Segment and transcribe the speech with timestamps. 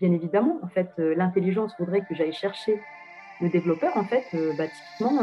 [0.00, 2.80] bien évidemment, en fait, l'intelligence voudrait que j'aille chercher
[3.40, 3.96] le développeur.
[3.96, 4.24] En fait,
[4.56, 5.22] bah, typiquement,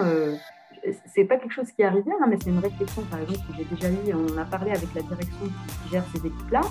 [1.05, 3.57] c'est pas quelque chose qui est arrivé, hein, mais c'est une réflexion, par exemple, que
[3.57, 4.13] j'ai déjà eu.
[4.13, 6.61] On a parlé avec la direction qui gère ces équipes-là.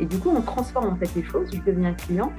[0.00, 1.50] Et du coup, on transforme en fait les choses.
[1.52, 2.32] Je deviens client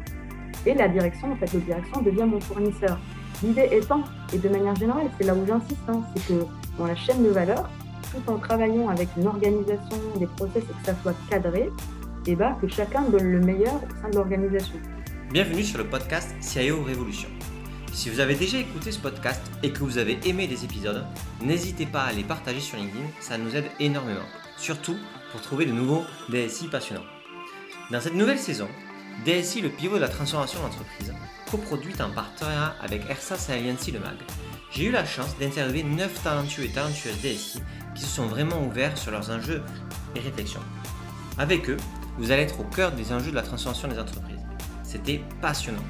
[0.66, 3.00] et la direction, en fait, la direction devient mon fournisseur.
[3.44, 4.04] L'idée étant,
[4.34, 6.46] et de manière générale, c'est là où j'insiste, hein, c'est que
[6.78, 7.70] dans la chaîne de valeur,
[8.12, 11.70] tout en travaillant avec une organisation, des process et que ça soit cadré,
[12.26, 14.76] et ben, que chacun donne le meilleur au sein de l'organisation.
[15.32, 17.28] Bienvenue sur le podcast CIO Révolution.
[17.92, 21.06] Si vous avez déjà écouté ce podcast et que vous avez aimé les épisodes,
[21.42, 24.26] n'hésitez pas à les partager sur LinkedIn, ça nous aide énormément,
[24.58, 24.96] surtout
[25.32, 27.06] pour trouver de nouveaux DSI passionnants.
[27.92, 28.68] Dans cette nouvelle saison,
[29.26, 31.14] DSI, le pivot de la transformation d'entreprise,
[31.52, 34.16] coproduite en partenariat avec ERSAS et Alliancy Le Mag,
[34.72, 37.62] j'ai eu la chance d'interviewer 9 talentueux et talentueuses DSI
[37.94, 39.62] qui se sont vraiment ouverts sur leurs enjeux
[40.16, 40.62] et réflexions.
[41.38, 41.78] Avec eux,
[42.18, 44.40] vous allez être au cœur des enjeux de la transformation des entreprises.
[44.84, 45.84] C'était passionnant.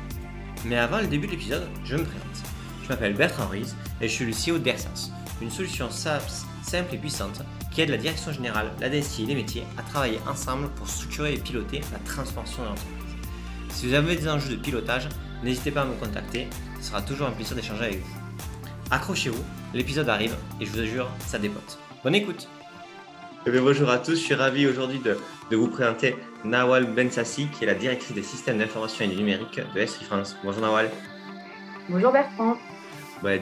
[0.65, 2.43] Mais avant le début de l'épisode, je me présente.
[2.83, 5.11] Je m'appelle Bertrand Ruiz et je suis le CEO d'Ersas,
[5.41, 9.35] une solution SaaS simple et puissante qui aide la direction générale, la DSI et les
[9.35, 12.93] métiers à travailler ensemble pour structurer et piloter la transformation de l'entreprise.
[13.69, 15.09] Si vous avez des enjeux de pilotage,
[15.43, 16.47] n'hésitez pas à me contacter,
[16.79, 18.15] ce sera toujours un plaisir d'échanger avec vous.
[18.91, 21.79] Accrochez-vous, l'épisode arrive et je vous assure, ça dépote.
[22.03, 22.47] Bonne écoute
[23.45, 25.17] eh bonjour à tous, je suis ravi aujourd'hui de,
[25.55, 29.79] vous présenter Nawal Bensassi, qui est la directrice des systèmes d'information et du numérique de
[29.79, 30.35] Esri France.
[30.43, 30.89] Bonjour Nawal.
[31.89, 32.57] Bonjour Bertrand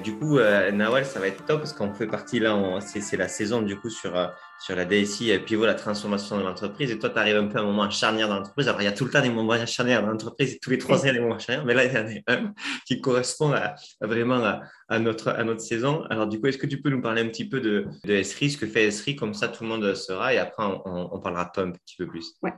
[0.03, 3.27] du coup, euh, Nawal, ça va être top parce qu'on fait partie là, c'est la
[3.27, 4.27] saison du coup sur, euh,
[4.62, 6.92] sur la DSI, euh, pivot, la transformation de l'entreprise.
[6.92, 8.68] Et toi, tu arrives un peu à un moment charnière dans l'entreprise.
[8.68, 11.00] Alors, il y a tout le temps des moments charnières dans l'entreprise, tous les trois
[11.00, 12.53] ans, il y a des moments charnières, mais là, il y en a un
[12.86, 16.03] qui correspond à, vraiment à, notre, à notre saison.
[16.12, 18.52] Alors, du coup, est-ce que tu peux nous parler un petit peu de, de Esri,
[18.52, 21.52] ce que fait Esri, comme ça tout le monde sera, et après, on, parlera de
[21.52, 22.36] toi un petit peu plus.
[22.44, 22.53] Ouais.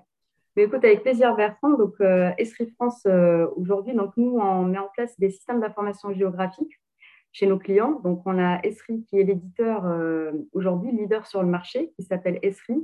[0.58, 1.78] Mais écoute, avec plaisir, Bertrand.
[1.78, 1.95] Donc,
[2.38, 3.08] Esri France,
[3.56, 6.83] aujourd'hui, donc nous, on met en place des systèmes d'information géographique
[7.34, 8.00] chez nos clients.
[8.03, 12.39] Donc, on a Esri qui est l'éditeur euh, aujourd'hui, leader sur le marché, qui s'appelle
[12.44, 12.76] Esri.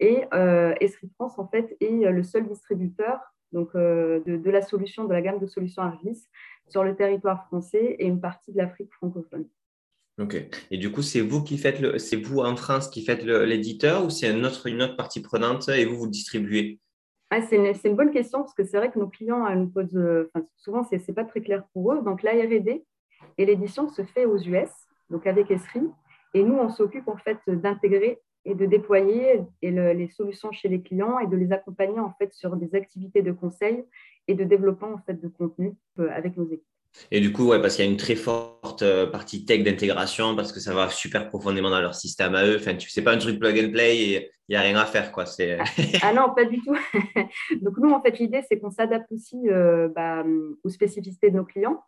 [0.00, 3.20] Et euh, Esri France, en fait, est le seul distributeur
[3.52, 6.26] donc, euh, de, la solution, de la gamme de solutions Argis
[6.68, 9.46] sur le territoire français et une partie de l'Afrique francophone.
[10.20, 10.36] Ok.
[10.72, 14.04] Et du coup, c'est vous qui faites le, c'est vous en France qui faites l'éditeur
[14.04, 16.80] ou c'est une autre, une autre partie prenante et vous vous distribuez?
[17.30, 19.98] Ah, c'est, une, une, bonne question parce que c'est vrai que nos clients nous posent,
[20.34, 22.02] enfin, souvent c'est, n'est pas très clair pour eux.
[22.02, 22.84] Donc la R&D,
[23.38, 24.70] et l'édition se fait aux US,
[25.10, 25.82] donc avec Esri.
[26.34, 31.18] Et nous, on s'occupe en fait d'intégrer et de déployer les solutions chez les clients
[31.18, 33.84] et de les accompagner en fait sur des activités de conseil
[34.28, 36.62] et de développement en fait de contenu euh, avec nos équipes.
[37.10, 40.36] Et du coup, ouais, parce qu'il y a une très forte euh, partie tech d'intégration,
[40.36, 42.56] parce que ça va super profondément dans leur système à eux.
[42.56, 44.84] Enfin, tu sais pas un truc plug and play et il n'y a rien à
[44.84, 45.26] faire, quoi.
[45.26, 45.58] C'est...
[46.02, 46.76] ah non, pas du tout.
[47.62, 50.24] Donc nous, en fait, l'idée, c'est qu'on s'adapte aussi euh, bah,
[50.62, 51.82] aux spécificités de nos clients.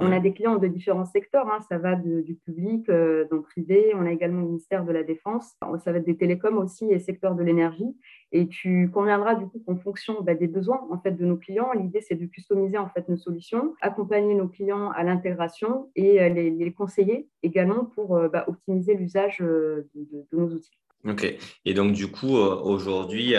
[0.00, 1.58] On a des clients de différents secteurs, hein.
[1.68, 5.56] ça va du public, euh, donc privé, on a également le ministère de la Défense,
[5.84, 7.94] ça va être des télécoms aussi et secteur de l'énergie.
[8.32, 11.72] Et tu conviendras du coup qu'en fonction bah, des besoins en fait de nos clients,
[11.74, 16.28] l'idée c'est de customiser en fait nos solutions, accompagner nos clients à l'intégration et euh,
[16.30, 19.86] les, conseiller également pour euh, bah, optimiser l'usage de,
[20.32, 20.70] nos outils.
[21.06, 21.34] Ok.
[21.64, 23.34] Et donc, du coup, aujourd'hui,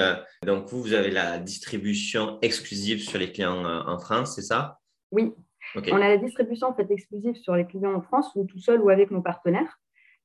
[0.45, 4.79] donc vous, vous avez la distribution exclusive sur les clients en France, c'est ça?
[5.11, 5.33] Oui,
[5.75, 8.81] on a la distribution en fait, exclusive sur les clients en France ou tout seul
[8.81, 9.79] ou avec nos partenaires.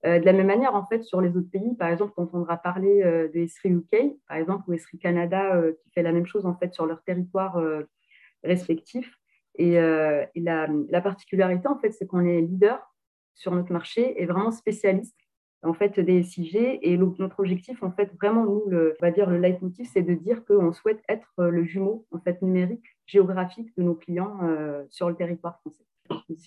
[0.05, 2.57] Euh, de la même manière, en fait, sur les autres pays, par exemple, on entendra
[2.57, 6.27] parler euh, de Esri UK, par exemple, ou Esri Canada, euh, qui fait la même
[6.27, 7.61] chose en fait sur leur territoire
[8.45, 9.17] respectif.
[9.59, 12.79] Et, la, la, particularité, en fait, c'est qu'on est leader
[13.35, 15.17] sur notre marché et vraiment spécialiste
[15.67, 16.57] en fait des SIG.
[16.83, 20.15] Et notre objectif, en fait, vraiment, nous, le, on va dire le leitmotiv, c'est de
[20.15, 25.09] dire qu'on souhaite être le jumeau en fait numérique géographique de nos clients euh, sur
[25.09, 25.85] le territoire français.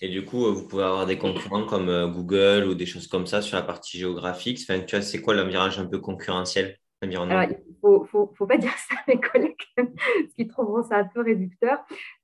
[0.00, 3.06] Et du coup, euh, vous pouvez avoir des concurrents comme euh, Google ou des choses
[3.06, 4.58] comme ça sur la partie géographique.
[4.58, 9.18] C'est quoi l'environnement un peu concurrentiel alors, il ne faut, pas dire ça à mes
[9.18, 11.78] collègues, parce qu'ils trouveront ça un peu réducteur.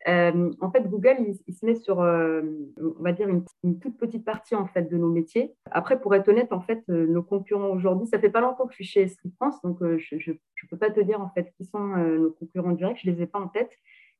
[0.06, 4.66] en fait, Google, il, se met sur, on va dire, une, toute petite partie en
[4.66, 5.54] fait, de nos métiers.
[5.70, 8.76] Après, pour être honnête, en fait, nos concurrents aujourd'hui, ça fait pas longtemps que je
[8.76, 11.96] suis chez Street France, donc je ne peux pas te dire en fait qui sont
[11.96, 13.70] nos concurrents directs, je ne les ai pas en tête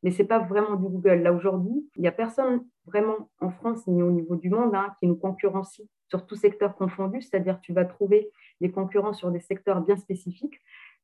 [0.03, 1.23] mais ce n'est pas vraiment du Google.
[1.23, 4.95] Là, aujourd'hui, il n'y a personne vraiment en France ni au niveau du monde hein,
[5.01, 9.41] qui nous concurrencie sur tout secteur confondu, c'est-à-dire tu vas trouver des concurrents sur des
[9.41, 10.61] secteurs bien spécifiques.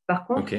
[0.07, 0.53] Par contre,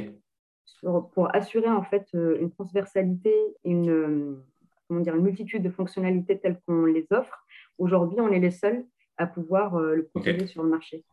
[1.14, 3.34] pour assurer en fait euh, une transversalité
[3.64, 4.44] et une, euh,
[4.88, 7.46] comment dire, une multitude de fonctionnalités telles qu'on les offre,
[7.78, 8.86] aujourd'hui, on est les seuls
[9.18, 11.04] à pouvoir euh, le proposer sur le marché.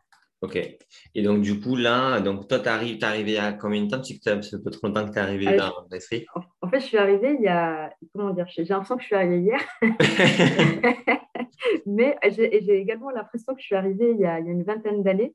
[0.43, 0.57] Ok.
[1.15, 4.03] Et donc, du coup, là, donc toi, tu arrives, es arrivé à combien de temps?
[4.03, 6.25] Sais que ça fait trop longtemps que tu es arrivé ah, dans l'esprit
[6.63, 7.93] En fait, je suis arrivée il y a.
[8.15, 8.47] Comment dire?
[8.49, 9.61] J'ai l'impression que je suis arrivée hier.
[11.87, 15.35] Mais j'ai également l'impression que je suis arrivée il y a, une vingtaine d'années.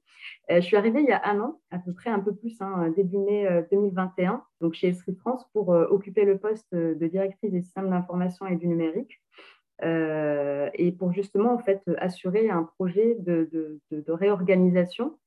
[0.52, 2.60] Euh, je suis arrivée il y a un an, à peu près un peu plus,
[2.62, 7.08] hein, début mai 2021, euh, donc chez Esprit France, pour euh, occuper le poste de
[7.08, 9.22] directrice des systèmes d'information et du numérique.
[9.84, 15.18] Euh, et pour justement en fait assurer un projet de, réorganisation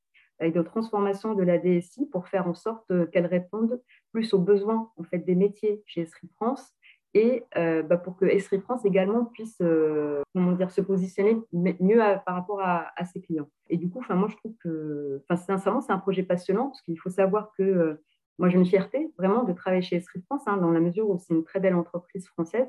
[0.41, 4.91] et de transformation de la DSI pour faire en sorte qu'elle réponde plus aux besoins
[4.97, 6.75] en fait des métiers chez Esri France
[7.15, 11.99] et euh, bah, pour que Esri France également puisse euh, comment dire, se positionner mieux
[12.25, 13.49] par rapport à, ses clients.
[13.69, 17.11] Et du coup, moi je trouve que sincèrement c'est un projet passionnant parce qu'il faut
[17.11, 18.01] savoir que
[18.39, 21.19] moi j'ai une fierté vraiment de travailler chez Esri France hein, dans la mesure où
[21.19, 22.69] c'est une très belle entreprise française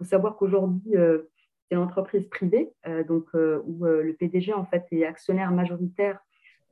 [0.00, 1.28] faut savoir qu'aujourd'hui, euh,
[1.68, 6.18] c'est une entreprise privée, euh, donc, euh, où le PDG en fait, est actionnaire majoritaire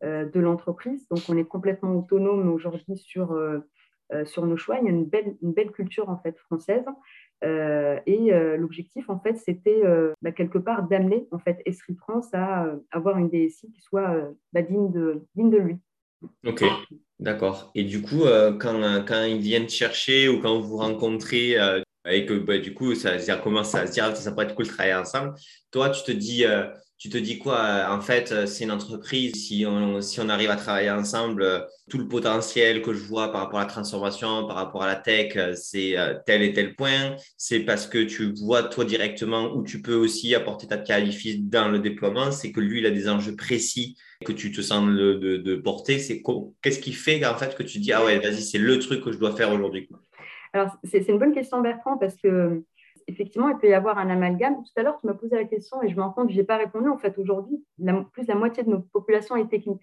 [0.03, 1.09] de l'entreprise.
[1.09, 3.37] Donc, on est complètement autonome aujourd'hui sur,
[4.27, 4.79] sur nos choix.
[4.79, 6.85] Il y a une belle, une belle culture en fait, française.
[7.43, 9.83] et l'objectif, en fait, c'était
[10.23, 14.63] bah, quelque part d'amener en fait Esri France à avoir une DSI qui soit bah,
[14.63, 15.77] digne, de, digne de lui.
[16.47, 16.63] Ok,
[17.19, 17.73] d'accord.
[17.75, 18.23] Et du coup,
[18.61, 21.57] quand, quand ils viennent chercher ou quand vous rencontrez
[22.11, 24.71] et que bah, du coup, ça, commence à se dire ça pourrait être cool de
[24.71, 25.35] travailler ensemble.
[25.71, 26.65] Toi, tu te dis, euh,
[26.97, 29.35] tu te dis quoi euh, En fait, euh, c'est une entreprise.
[29.35, 33.43] Si on, si on arrive à travailler ensemble, tout le potentiel que je vois par
[33.43, 35.97] rapport à la transformation, par rapport à la tech, c'est
[36.27, 37.17] tel et tel point.
[37.37, 41.69] C'est parce que tu vois toi directement où tu peux aussi apporter ta qualifie dans
[41.69, 42.33] le déploiement.
[42.33, 45.57] C'est que lui, il a des enjeux précis que tu te sens de, de, de
[45.57, 45.99] porter.
[45.99, 46.23] C'est
[46.63, 49.13] qu'est-ce qui fait en fait que tu dis ah ouais, vas-y, c'est le truc que
[49.13, 49.89] je dois faire aujourd'hui.
[50.53, 52.63] Alors, c'est une bonne question, Bertrand, parce que
[53.09, 54.57] effectivement, il peut y avoir un amalgame.
[54.57, 56.39] Tout à l'heure, tu m'as posé la question et je me rends compte que je
[56.39, 56.89] n'ai pas répondu.
[56.89, 57.65] En fait, aujourd'hui,
[58.13, 59.83] plus de la moitié de nos populations est technique.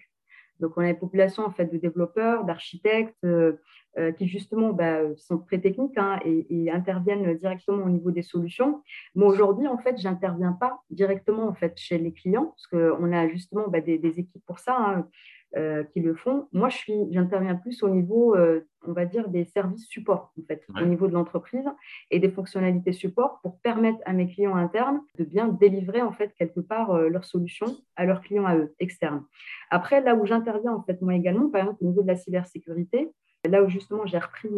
[0.60, 3.54] Donc, on a une population en fait, de développeurs, d'architectes euh,
[3.98, 8.82] euh, qui, justement, bah, sont très techniques hein, et, interviennent directement au niveau des solutions.
[9.14, 13.12] Moi, aujourd'hui, en fait, je n'interviens pas directement en fait, chez les clients parce qu'on
[13.12, 14.76] a justement bah, des, équipes pour ça.
[14.78, 15.08] Hein.
[15.56, 16.48] Euh, qui le font.
[16.52, 20.42] Moi, je suis, j'interviens plus au niveau, euh, on va dire, des services support, en
[20.42, 21.64] fait, au niveau de l'entreprise
[22.10, 26.34] et des fonctionnalités support pour permettre à mes clients internes de bien délivrer, en fait,
[26.36, 29.24] quelque part euh, leurs solutions à leurs clients à eux, externes.
[29.70, 33.08] Après, là où j'interviens, en fait, moi également, par exemple, au niveau de la cybersécurité,
[33.48, 34.50] là où justement j'ai repris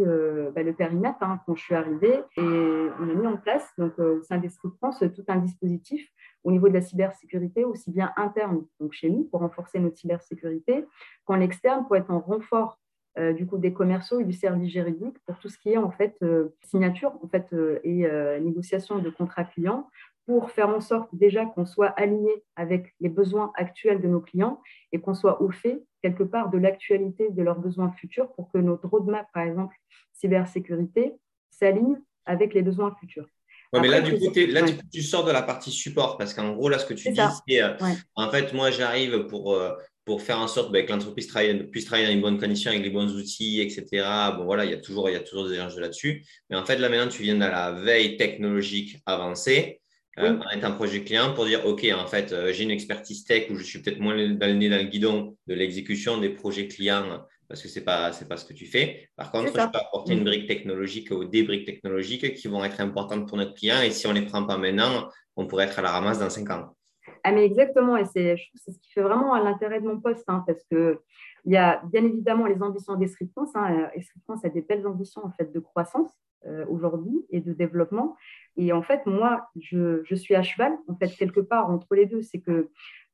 [0.54, 3.98] bah, le périmètre hein, quand je suis arrivée et on a mis en place donc
[3.98, 6.08] au sein des France tout un dispositif
[6.44, 10.86] au niveau de la cybersécurité, aussi bien interne, donc chez nous, pour renforcer notre cybersécurité,
[11.24, 12.78] qu'en externe, pour être en renfort
[13.18, 15.90] euh, du coup des commerciaux et du service juridique pour tout ce qui est en
[15.90, 18.06] fait euh, signature en fait euh, et
[18.40, 19.88] négociation de contrats clients
[20.28, 24.60] pour faire en sorte déjà qu'on soit aligné avec les besoins actuels de nos clients
[24.92, 28.58] et qu'on soit au fait quelque part de l'actualité de leurs besoins futurs pour que
[28.58, 29.74] notre roadmap par exemple
[30.12, 31.14] cybersécurité
[31.50, 31.96] s'aligne
[32.26, 33.24] avec les besoins futurs.
[33.72, 34.60] Ouais, mais là, du coup, là
[34.92, 37.62] tu sors de la partie support parce qu'en gros, là, ce que tu dis, c'est
[37.62, 37.74] euh,
[38.14, 39.72] en fait, moi, j'arrive pour, euh,
[40.04, 41.26] pour faire en sorte bah, que l'entreprise
[41.70, 44.06] puisse travailler dans les bonnes conditions avec les bons outils, etc.
[44.36, 46.24] Bon, voilà, il y a toujours, il y a toujours des enjeux là-dessus.
[46.50, 49.80] Mais en fait, là, maintenant, tu viens de la veille technologique avancée.
[50.18, 53.56] Euh, en étant projet client pour dire, OK, en fait, j'ai une expertise tech où
[53.56, 57.24] je suis peut-être moins dans le nez dans le guidon de l'exécution des projets clients
[57.48, 59.08] parce que ce n'est pas, pas ce que tu fais.
[59.16, 62.80] Par contre, je peux apporter une brique technologique ou des briques technologiques qui vont être
[62.80, 63.80] importantes pour notre client.
[63.80, 66.28] Et si on ne les prend pas maintenant, on pourrait être à la ramasse dans
[66.28, 66.76] cinq ans.
[67.24, 67.96] Ah, mais exactement.
[67.96, 70.98] Et c'est ce qui fait vraiment l'intérêt de mon poste, hein, parce qu'il
[71.46, 73.50] y a bien évidemment les ambitions d'Esprit France.
[73.54, 73.88] Hein.
[73.94, 76.10] Esprit France a des belles ambitions en fait, de croissance
[76.46, 78.14] euh, aujourd'hui et de développement.
[78.58, 82.06] Et en fait, moi, je, je, suis à cheval, en fait, quelque part entre les
[82.06, 82.22] deux.
[82.22, 82.70] C'est que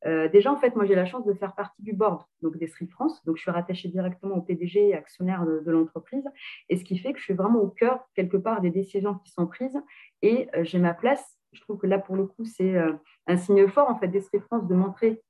[0.06, 2.66] euh, déjà, en fait, moi, j'ai la chance de faire partie du board donc des
[2.66, 3.22] Street France.
[3.26, 6.24] Donc, je suis rattachée directement au PDG et actionnaire de, l'entreprise.
[6.70, 9.30] Et ce qui fait que je suis vraiment au cœur, quelque part, des décisions qui
[9.32, 9.78] sont prises.
[10.22, 11.38] Et euh, j'ai ma place.
[11.52, 12.92] Je trouve que là, pour le coup, c'est euh,
[13.26, 15.22] un signe fort, en fait, des Street France de montrer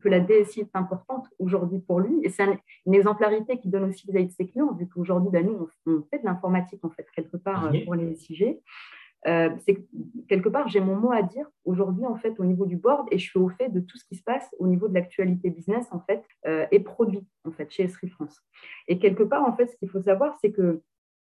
[0.00, 2.24] que la DSI est importante aujourd'hui pour lui.
[2.24, 2.44] Et c'est
[2.86, 6.18] une exemplarité qui donne aussi vis-à-vis de ses clients, vu qu'aujourd'hui, bah, nous, on, fait
[6.18, 8.58] de l'informatique, en fait, quelque part, pour les SIG.
[9.28, 9.84] Euh, c'est
[10.28, 13.18] quelque part, j'ai mon mot à dire aujourd'hui en fait au niveau du board et
[13.18, 15.86] je suis au fait de tout ce qui se passe au niveau de l'actualité business
[15.92, 18.40] en fait euh, et produit en fait chez Esri France.
[18.88, 20.82] Et quelque part en fait, ce qu'il faut savoir, c'est que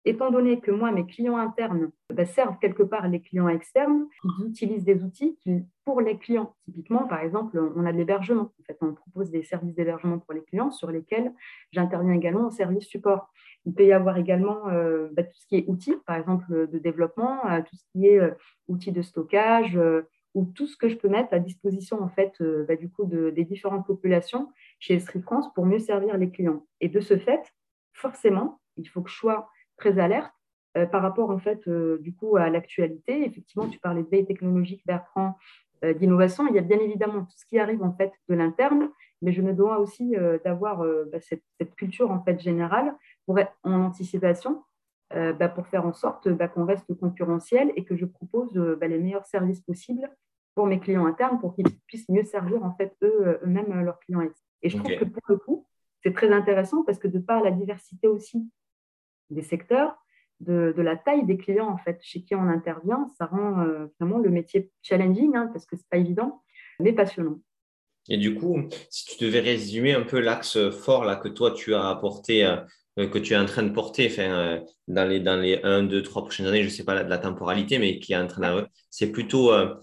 [0.04, 4.48] étant donné que moi, mes clients internes bah, servent quelque part les clients externes, ils
[4.48, 5.38] utilisent des outils
[5.84, 8.52] pour les clients, typiquement, par exemple, on a de l'hébergement.
[8.60, 11.32] En fait, on propose des services d'hébergement pour les clients sur lesquels
[11.72, 13.30] j'interviens également en service support.
[13.66, 16.78] Il peut y avoir également euh, bah, tout ce qui est outils, par exemple, de
[16.78, 18.32] développement, euh, tout ce qui est euh,
[18.68, 19.78] outils de stockage,
[20.34, 23.44] ou tout ce que je peux mettre à disposition en fait bah, du coup des
[23.44, 26.66] différentes populations chez Esri France pour mieux servir les clients.
[26.80, 27.54] Et de ce fait,
[27.92, 30.32] forcément, il faut que je sois très alerte
[30.90, 33.24] par rapport en fait du coup à l'actualité.
[33.24, 35.36] Effectivement, tu parlais de veille technologique, Bertrand,
[35.98, 36.48] d'innovation.
[36.48, 38.90] Il y a bien évidemment tout ce qui arrive en fait de l'interne,
[39.22, 40.78] mais je me dois aussi d'avoir
[41.12, 42.92] bah, cette, cette, culture en fait générale
[43.24, 44.64] pour être en anticipation
[45.14, 48.76] euh, bah, pour faire en sorte bah, qu'on reste concurrentiel et que je propose euh,
[48.80, 50.10] les meilleurs services possibles
[50.54, 54.00] pour mes clients internes pour qu'ils puissent mieux servir en fait eux, euh, eux-mêmes leurs
[54.00, 54.22] clients
[54.62, 55.66] Et je trouve que pour le coup,
[56.02, 58.50] c'est très intéressant parce que de par la diversité aussi
[59.34, 59.96] des secteurs,
[60.40, 63.64] de, la taille des clients en fait chez qui on intervient, ça rend
[63.98, 66.42] vraiment le métier challenging hein, parce que c'est pas évident,
[66.80, 67.38] mais passionnant.
[68.08, 68.58] Et du coup,
[68.90, 72.44] si tu devais résumer un peu l'axe fort là que toi tu as apporté
[72.98, 75.84] euh, que tu es en train de porter enfin, euh, dans, les, dans les 1,
[75.84, 78.62] 2, 3 prochaines années, je sais pas la, la, temporalité, mais qui est en train
[78.62, 78.66] de...
[78.90, 79.74] C'est plutôt euh,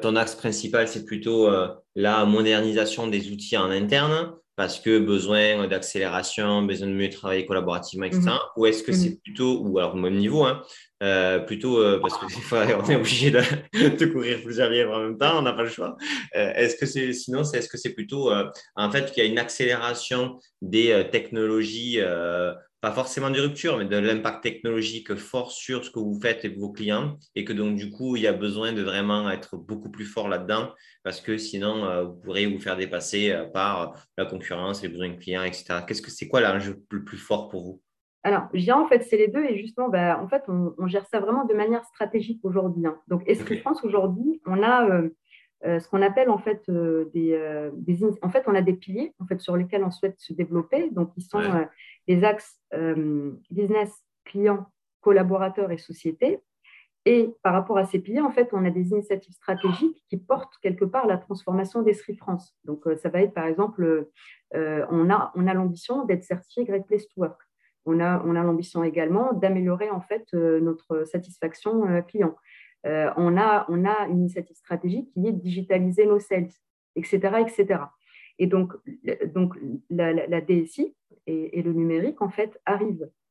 [0.00, 1.50] ton axe principal, c'est plutôt
[1.96, 8.06] la modernisation des outils en interne parce que besoin d'accélération, besoin de mieux travailler collaborativement,
[8.06, 8.22] etc.
[8.22, 8.38] Mhm.
[8.56, 9.18] Ou est-ce que c'est mhm.
[9.18, 10.62] plutôt, ou alors au même niveau, hein,
[11.02, 13.42] euh, plutôt euh, parce que des fois on est obligé de,
[13.74, 15.96] de courir plusieurs lièvres en même temps, on n'a pas le choix.
[16.34, 18.32] Euh, est-ce que c'est, sinon, c'est, est-ce que c'est plutôt
[18.76, 22.00] en fait qu'il y a une accélération des technologies
[22.86, 26.50] pas forcément de rupture, mais de l'impact technologique fort sur ce que vous faites et
[26.50, 29.90] vos clients, et que donc du coup, il y a besoin de vraiment être beaucoup
[29.90, 34.24] plus fort là-dedans, parce que sinon, euh, vous pourrez vous faire dépasser euh, par la
[34.24, 35.80] concurrence, les besoins de clients, etc.
[35.84, 37.82] Qu'est-ce que c'est quoi l'enjeu le plus fort pour vous?
[38.22, 41.06] Alors, je dirais en fait, c'est les deux et justement, bah, en fait, on, gère
[41.06, 42.86] ça vraiment de manière stratégique aujourd'hui.
[42.86, 42.96] Hein.
[43.08, 47.36] Donc, Esprit France, aujourd'hui, on a euh, ce qu'on appelle en fait des,
[48.22, 50.90] en fait, on a des piliers en fait sur lesquels on souhaite se développer.
[50.90, 51.40] Donc, ils sont
[52.06, 53.92] les axes euh, business,
[54.24, 54.66] client,
[55.00, 56.40] collaborateur et société.
[57.04, 60.58] Et par rapport à ces piliers, en fait, on a des initiatives stratégiques qui portent
[60.60, 62.56] quelque part la transformation d'Esprit France.
[62.64, 64.08] Donc, euh, ça va être, par exemple,
[64.54, 67.40] euh, on a, on a l'ambition d'être certifié Great Place to Work.
[67.84, 72.34] On a, on a l'ambition également d'améliorer, en fait, notre satisfaction client.
[72.82, 76.50] on, a, on a une initiative stratégique qui est de digitaliser nos sales,
[76.96, 77.84] etc., etc.
[78.40, 78.72] Et donc,
[79.32, 79.56] donc
[79.88, 80.95] la, DSI
[81.26, 82.60] et, le numérique, en fait,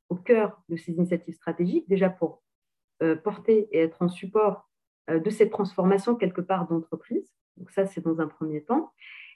[0.09, 2.43] au cœur de ces initiatives stratégiques, déjà pour
[3.01, 4.69] euh, porter et être en support
[5.09, 7.29] euh, de cette transformation quelque part d'entreprise.
[7.57, 8.91] Donc ça, c'est dans un premier temps.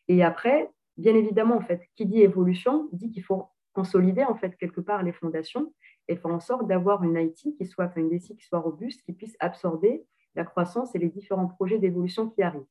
[0.07, 4.57] Et après, bien évidemment, en fait, qui dit évolution dit qu'il faut consolider en fait
[4.57, 5.73] quelque part les fondations
[6.07, 9.01] et faire en sorte d'avoir une IT qui soit, enfin une DSI qui soit robuste,
[9.03, 12.65] qui puisse absorber la croissance et les différents projets d'évolution qui arrivent.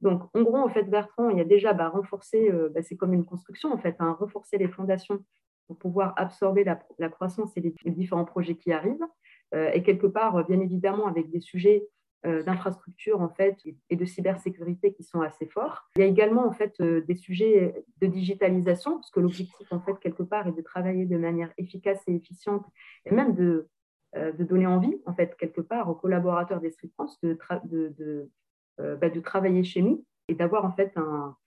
[0.00, 2.96] Donc, en gros, en fait, Bertrand, il y a déjà bah, renforcé, euh, bah, c'est
[2.96, 5.22] comme une construction, en fait, hein, renforcer les fondations
[5.66, 9.06] pour pouvoir absorber la, croissance et les, différents projets qui arrivent.
[9.54, 11.86] Euh, et quelque part, bien évidemment, avec des sujets
[12.26, 13.58] euh, d'infrastructure, en fait,
[13.90, 15.88] et de cybersécurité qui sont assez forts.
[15.96, 19.98] Il y a également, en fait, des sujets de digitalisation, parce que l'objectif, en fait,
[20.00, 22.64] quelque part, est de travailler de manière efficace et efficiente,
[23.04, 23.68] et même de,
[24.14, 28.30] de donner envie, en fait, quelque part, aux collaborateurs d'Esprit France de, de euh,
[29.00, 30.94] bah, de travailler chez nous et d'avoir en fait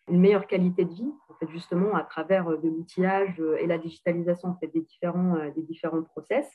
[0.10, 3.66] une meilleure qualité de vie, en fait, justement à travers euh, de l'outillage euh, et
[3.66, 6.46] la digitalisation en fait, des, différents, des différents process.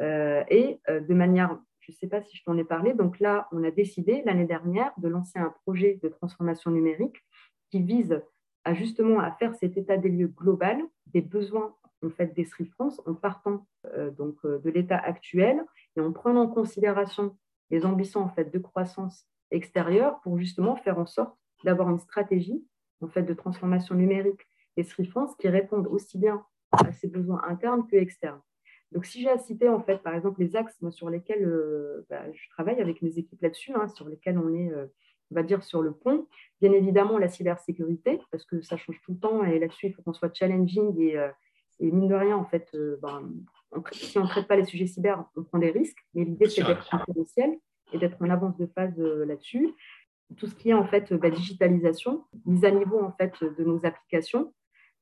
[0.00, 3.62] et de manière, je ne sais pas si je t'en ai parlé, donc là, on
[3.62, 7.22] a décidé l'année dernière de lancer un projet de transformation numérique
[7.70, 8.22] qui vise
[8.64, 13.00] à justement à faire cet état des lieux global des besoins en fait d'Estrie France
[13.06, 13.66] en partant
[14.16, 15.64] donc de l'état actuel
[15.96, 17.36] et en prenant en considération
[17.70, 22.64] les ambitions en fait de croissance extérieure pour justement faire en sorte d'avoir une stratégie
[23.00, 27.42] en fait, de transformation numérique et Sri France qui répondent aussi bien à ses besoins
[27.46, 28.40] internes que externes.
[28.92, 32.22] Donc, si j'ai à citer, en fait, par exemple, les axes sur lesquels euh, bah,
[32.32, 34.86] je travaille avec mes équipes là-dessus, hein, sur lesquels on est, euh,
[35.30, 36.26] on va dire, sur le pont,
[36.60, 40.02] bien évidemment, la cybersécurité, parce que ça change tout le temps, et là-dessus, il faut
[40.02, 41.30] qu'on soit challenging, et, euh,
[41.78, 43.30] et, mine de rien, en fait, ben,
[43.92, 46.64] si on ne traite pas les sujets cyber, on prend des risques, mais l'idée, c'est
[46.64, 47.58] d'être confidentiel
[47.92, 49.70] et d'être en avance de phase euh, là-dessus.
[50.36, 53.84] Tout ce qui est en fait bah, digitalisation, mise à niveau en fait de nos
[53.84, 54.52] applications,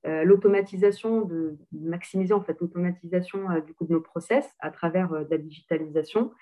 [0.06, 5.10] euh, l'automatisation de maximiser en fait l'automatisation euh, du coup de nos process à travers
[5.10, 6.32] de la digitalisation.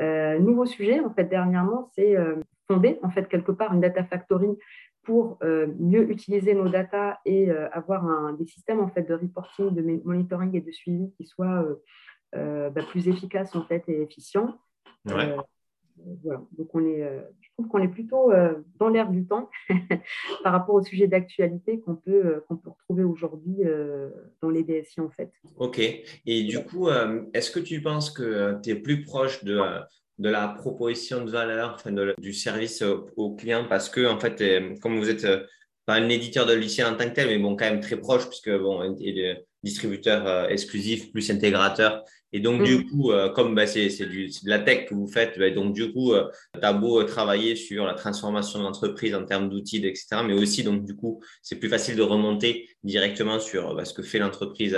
[0.00, 2.16] nouveau sujet en fait dernièrement, c'est
[2.66, 4.58] fonder en fait quelque part une data factory
[5.04, 5.38] pour
[5.78, 10.56] mieux utiliser nos data et avoir un, des systèmes en fait de reporting, de monitoring
[10.56, 11.64] et de suivi qui soient
[12.32, 14.58] bah, plus efficaces en fait et efficients.
[15.06, 15.36] Ouais
[15.96, 19.48] Donc, on est, euh, je trouve qu'on est plutôt euh, dans l'air du temps
[20.42, 23.56] par rapport au sujet d'actualité qu'on peut, euh, retrouver aujourd'hui
[24.42, 25.30] dans les DSI, en fait.
[25.56, 25.80] OK.
[26.26, 26.88] Et du coup,
[27.32, 29.60] est-ce que tu penses que tu es plus proche de,
[30.18, 31.82] la proposition de valeur,
[32.18, 32.82] du service
[33.16, 34.42] au, client, parce que en fait,
[34.80, 35.26] comme vous êtes
[35.86, 38.28] pas un éditeur de logiciel en tant que tel, mais bon, quand même très proche,
[38.28, 42.04] puisque bon, est distributeur exclusif plus intégrateur.
[42.34, 42.90] Et donc, du mm.
[42.90, 46.60] coup, comme bah, c'est de la tech que vous faites, bah, donc du coup, tu
[46.60, 50.16] as beau travailler sur la transformation de l'entreprise en termes d'outils, etc.
[50.26, 54.02] Mais aussi, donc du coup, c'est plus facile de remonter directement sur bah, ce que
[54.02, 54.76] fait l'entreprise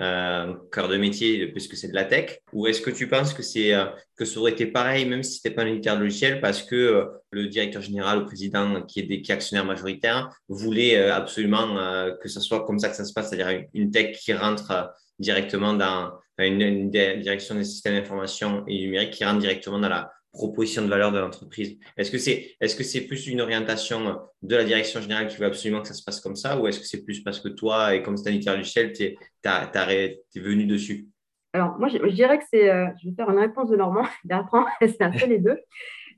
[0.00, 3.42] euh, cœur de métier puisque c'est de la tech Ou est-ce que tu penses que,
[3.42, 3.84] c'est, euh,
[4.16, 6.62] que ça aurait été pareil même si ce n'était pas un éditeur de logiciel parce
[6.62, 10.96] que euh, le directeur général ou président qui est, des, qui est actionnaire majoritaire voulait
[10.96, 11.76] euh, absolument
[12.20, 15.74] que ce soit comme ça que ça se passe, c'est-à-dire une, tech qui rentre directement
[15.74, 20.88] dans une, direction des systèmes d'information et numérique qui rentre directement dans la proposition de
[20.88, 21.78] valeur de l'entreprise.
[21.96, 25.46] Est-ce que c'est est-ce que c'est plus une orientation de la direction générale qui veut
[25.46, 27.94] absolument que ça se passe comme ça ou est-ce que c'est plus parce que toi
[27.94, 29.16] et comme Stanislas Luchel, tu es,
[30.34, 31.08] venu dessus?
[31.52, 34.66] Alors moi je, dirais que c'est euh, je vais faire une réponse de Normand d'apprendre
[34.80, 35.58] c'est un peu les deux.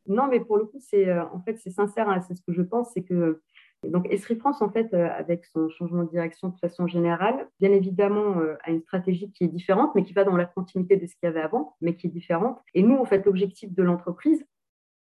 [0.07, 2.55] Non mais pour le coup c'est euh, en fait c'est sincère hein, c'est ce que
[2.55, 3.43] je pense c'est que
[3.88, 7.73] donc, Esri France, en fait, euh, avec son changement de direction de façon générale, bien
[7.73, 11.07] évidemment, euh, a une stratégie qui est différente, mais qui va dans la continuité de
[11.07, 12.59] ce qu'il y avait avant, mais qui est différente.
[12.75, 14.47] Et nous, en fait, l'objectif de l'entreprise,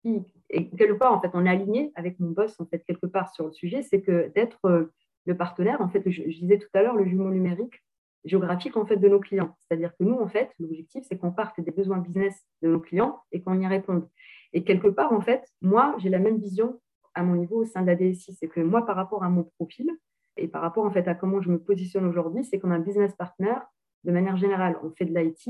[0.02, 3.34] qui quelque part, en fait, on est aligné avec mon boss, en fait, quelque part
[3.34, 4.94] sur le sujet, c'est que d'être euh,
[5.26, 7.84] le partenaire, en fait, je, disais tout à l'heure, le jumeau numérique
[8.26, 9.56] géographique, en fait, de nos clients.
[9.60, 13.20] C'est-à-dire que nous, en fait, l'objectif, c'est qu'on parte des besoins business de nos clients
[13.32, 14.08] et qu'on y réponde.
[14.54, 16.80] Et quelque part, en fait, moi, j'ai la même vision
[17.16, 18.34] à mon niveau au sein de la DSI.
[18.34, 19.90] C'est que moi, par rapport à mon profil
[20.38, 23.14] et par rapport en fait à comment je me positionne aujourd'hui, c'est comme un business
[23.16, 23.56] partner
[24.04, 24.78] de manière générale.
[24.84, 25.50] On fait de l'IT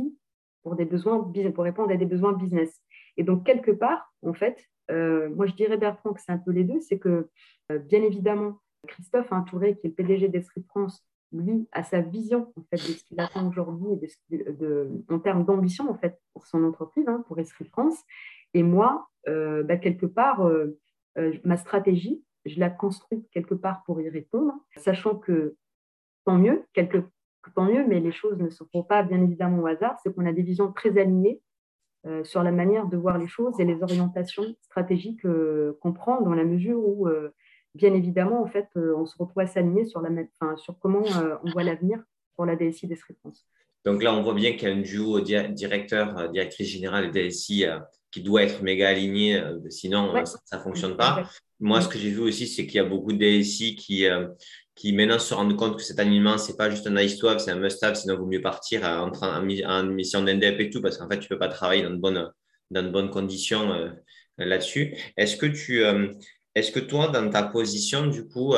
[0.62, 0.75] pour
[1.53, 2.82] pour répondre à des besoins business.
[3.17, 6.51] Et donc quelque part, en fait, euh, moi je dirais Bertrand que c'est un peu
[6.51, 7.29] les deux, c'est que
[7.72, 12.53] euh, bien évidemment Christophe Touré, qui est le PDG d'Esprit France, lui a sa vision
[12.55, 13.88] en fait de ce qu'il attend aujourd'hui
[15.10, 17.98] en termes d'ambition en fait pour son entreprise, hein, pour Esprit France.
[18.53, 20.79] Et moi, euh, bah, quelque part, euh,
[21.43, 25.55] ma stratégie, je la construis quelque part pour y répondre, sachant que
[26.25, 27.03] tant mieux, quelque,
[27.55, 30.25] tant mieux, mais les choses ne se font pas bien évidemment au hasard, c'est qu'on
[30.25, 31.41] a des visions très alignées
[32.05, 36.22] euh, sur la manière de voir les choses et les orientations stratégiques euh, qu'on prend
[36.22, 37.08] dans la mesure où,
[37.76, 40.10] bien évidemment, en fait, on se retrouve à s'aligner sur, la,
[40.58, 41.04] sur comment
[41.43, 42.04] on voit l'avenir
[42.36, 43.47] pour la DSI des réponses.
[43.86, 47.65] Donc là, on voit bien qu'il y a un duo directeur, directrice générale et DSI
[48.13, 51.28] qui doit être méga aligné, euh, sinon euh, ça ne fonctionne pas.
[51.60, 54.28] Moi, ce que j'ai vu aussi, c'est qu'il y a beaucoup de DSI qui, euh,
[54.76, 57.28] qui maintenant se rendent compte que cet alignement, ce n'est pas juste un nice to
[57.28, 60.69] have, c'est un must have, sinon il vaut mieux partir en, en, mission d'NDEP et
[60.69, 62.30] tout, parce qu'en fait, tu ne peux pas travailler dans de bonnes,
[62.69, 63.91] dans de bonnes conditions
[64.38, 64.95] là-dessus.
[65.17, 65.84] Est-ce que tu,
[66.54, 68.54] est-ce que toi, dans ta position, du coup,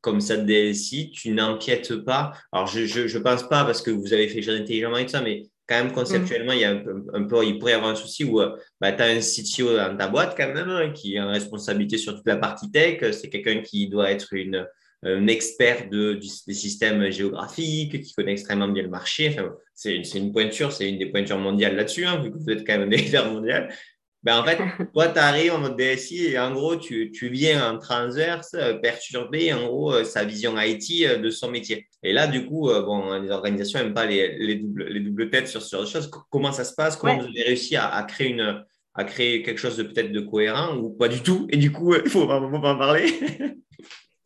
[0.00, 2.32] comme ça DSI, tu n'empiètes pas?
[2.52, 5.82] Alors, je ne pense pas parce que vous avez fait intelligemment avec ça, mais quand
[5.82, 8.56] même conceptuellement, il, y a un, peu, il pourrait y avoir un souci où euh,
[8.80, 11.98] bah, tu as un CTO dans ta boîte quand même hein, qui a une responsabilité
[11.98, 12.98] sur toute la partie tech.
[13.12, 14.66] C'est quelqu'un qui doit être une,
[15.04, 19.30] un expert de, des systèmes géographiques, qui connaît extrêmement bien le marché.
[19.30, 22.66] Enfin, c'est une pointure, c'est une des pointures mondiales là-dessus, hein, vu que vous êtes
[22.66, 23.74] quand même un leader mondial.
[24.22, 24.58] Ben, en fait,
[24.92, 28.74] toi, tu arrives en mode DSI et en gros, tu, tu viens en transverse euh,
[28.74, 31.88] perturber en gros euh, sa vision IT euh, de son métier.
[32.02, 35.48] Et là, du coup, bon, les organisations n'aiment pas les, les, doubles, les doubles têtes
[35.48, 36.10] sur ce genre de choses.
[36.30, 36.96] Comment ça se passe?
[36.96, 40.20] Comment vous avez réussi à, à, créer une, à créer quelque chose de peut-être de
[40.20, 41.46] cohérent ou pas du tout?
[41.50, 43.06] Et du coup, il faut pas en parler.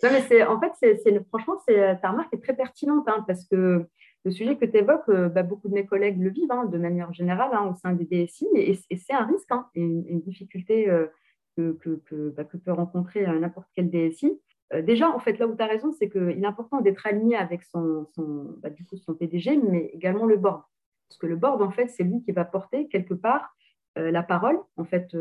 [0.03, 3.47] non, mais c'est, en fait, c'est, franchement, c'est, ta remarque est très pertinente hein, parce
[3.47, 3.87] que
[4.27, 6.79] le sujet que tu évoques, euh, bah, beaucoup de mes collègues le vivent hein, de
[6.79, 10.91] manière générale hein, au sein des DSI et, c'est un risque hein, et une, difficulté
[10.91, 11.07] euh,
[11.57, 14.37] bah, que, peut rencontrer euh, n'importe quel DSI.
[14.83, 17.63] déjà, en fait, là où tu as raison, c'est qu'il est important d'être aligné avec
[17.63, 18.09] son,
[18.63, 18.71] bah,
[19.17, 20.63] PDG, mais également le board.
[21.09, 23.53] Parce que le board, en fait, c'est lui qui va porter quelque part
[23.95, 25.17] la parole, en fait,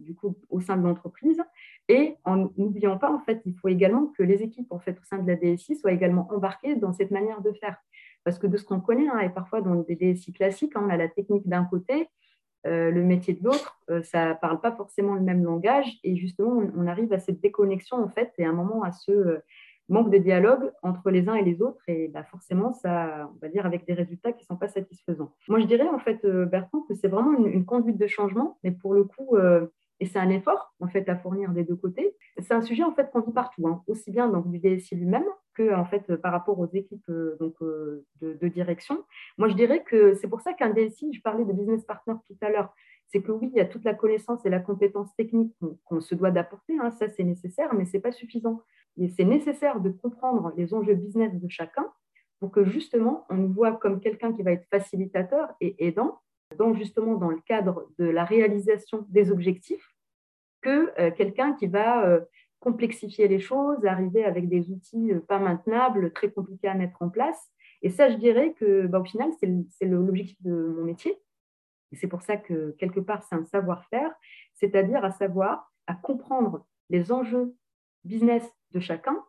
[0.00, 1.40] du coup, au sein de l'entreprise.
[1.88, 5.04] Et en n'oubliant pas, en fait, il faut également que les équipes, en fait, au
[5.04, 7.76] sein de la DSI soient également embarquées dans cette manière de faire.
[8.26, 10.90] Parce que de ce qu'on connaît, hein, et parfois dans des DSI classiques, hein, on
[10.90, 12.08] a la technique d'un côté,
[12.66, 15.86] euh, le métier de l'autre, euh, ça ne parle pas forcément le même langage.
[16.02, 19.12] Et justement, on, arrive à cette déconnexion, en fait, et à un moment à ce
[19.12, 19.38] euh,
[19.88, 21.80] manque de dialogue entre les uns et les autres.
[21.86, 25.32] Et bah, forcément, ça, on va dire, avec des résultats qui ne sont pas satisfaisants.
[25.46, 28.72] Moi, je dirais, en fait, Bertrand, que c'est vraiment une, une, conduite de changement, mais
[28.72, 29.36] pour le coup,
[30.00, 32.14] et c'est un effort en fait à fournir des deux côtés.
[32.38, 33.82] C'est un sujet en fait qu'on vit partout, hein.
[33.86, 37.54] aussi bien donc du DSI lui-même que en fait par rapport aux équipes euh, donc
[37.62, 39.04] euh, de, direction.
[39.38, 42.36] Moi je dirais que c'est pour ça qu'un DSI, je parlais de business partner tout
[42.42, 42.74] à l'heure,
[43.08, 45.54] c'est que oui il y a toute la connaissance et la compétence technique
[45.84, 46.90] qu'on se doit d'apporter, hein.
[46.90, 48.62] ça c'est nécessaire, mais c'est pas suffisant.
[48.98, 51.86] Et c'est nécessaire de comprendre les enjeux business de chacun
[52.38, 56.18] pour que justement on nous voit comme quelqu'un qui va être facilitateur et aidant
[56.58, 59.94] donc justement dans le cadre de la réalisation des objectifs
[60.62, 62.20] que quelqu'un qui va
[62.60, 67.50] complexifier les choses, arriver avec des outils pas maintenables, très compliqués à mettre en place.
[67.82, 71.16] Et ça, je dirais que bah, au final, c'est l'objectif de mon métier.
[71.92, 74.12] Et c'est pour ça que quelque part, c'est un savoir-faire,
[74.54, 77.54] c'est-à-dire à savoir, à comprendre les enjeux
[78.04, 79.22] business de chacun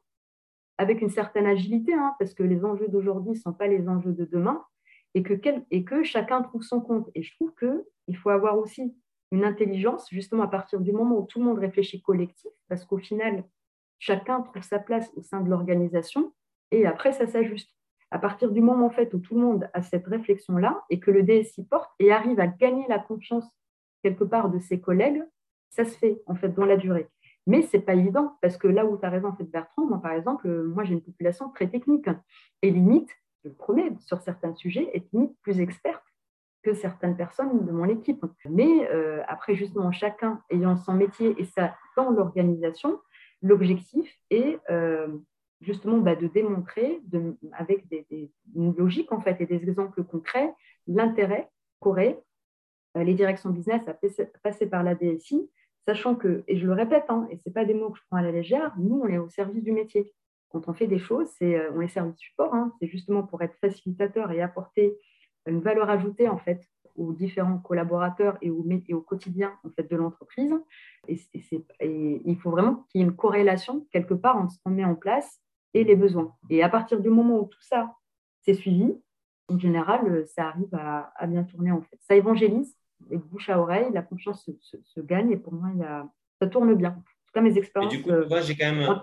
[0.79, 4.13] avec une certaine agilité, hein, parce que les enjeux d'aujourd'hui ne sont pas les enjeux
[4.13, 4.63] de demain,
[5.13, 7.09] et que, chacun trouve son compte.
[7.15, 8.95] Et je trouve qu'il faut avoir aussi
[9.31, 12.97] une intelligence, justement à partir du moment où tout le monde réfléchit collectif, parce qu'au
[12.97, 13.43] final,
[13.99, 16.33] chacun trouve sa place au sein de l'organisation,
[16.71, 17.71] et après, ça s'ajuste.
[18.09, 21.11] À partir du moment en fait, où tout le monde a cette réflexion-là, et que
[21.11, 23.45] le DSI porte et arrive à gagner la confiance
[24.03, 25.21] quelque part de ses collègues,
[25.69, 27.09] ça se fait en fait dans la durée.
[27.47, 30.01] Mais ce n'est pas évident, parce que là où tu as raison, en Bertrand, moi,
[30.01, 32.07] par exemple, euh, moi, j'ai une population très technique.
[32.61, 33.09] Et limite,
[33.47, 35.07] le sur certains sujets, est
[35.41, 36.03] plus experte
[36.63, 38.25] que certaines personnes de mon équipe.
[38.49, 42.99] Mais euh, après, justement, chacun ayant son métier et ça dans l'organisation,
[43.41, 45.07] l'objectif est euh,
[45.61, 47.01] justement bah, de démontrer,
[47.53, 50.53] avec des, une logique en fait et des exemples concrets,
[50.87, 52.21] l'intérêt qu'auraient
[52.95, 53.95] les directions business à
[54.41, 55.49] passer par la DSI
[55.87, 58.17] Sachant que, et je le répète, hein, et ce pas des mots que je prends
[58.17, 60.13] à la légère, nous, on est au service du métier.
[60.49, 63.41] Quand on fait des choses, c'est, euh, on est service support, hein, c'est justement pour
[63.41, 64.97] être facilitateur et apporter
[65.45, 69.95] une valeur ajoutée en fait aux différents collaborateurs et au, au quotidien en fait de
[69.95, 70.53] l'entreprise.
[71.07, 71.19] Et,
[71.79, 74.85] et, il faut vraiment qu'il y ait une corrélation quelque part entre ce qu'on met
[74.85, 75.39] en place
[75.73, 76.35] et les besoins.
[76.49, 77.93] Et à partir du moment où tout ça
[78.41, 78.95] c'est suivi,
[79.49, 81.97] en général, ça arrive à, bien tourner en fait.
[82.01, 82.75] Ça évangélise
[83.11, 86.07] et bouche à oreille, la confiance se, gagne et pour moi, il y a,
[86.41, 87.01] ça tourne bien.
[87.37, 87.93] Cas, mes expériences.
[87.93, 89.01] Et du coup, moi, j'ai quand même.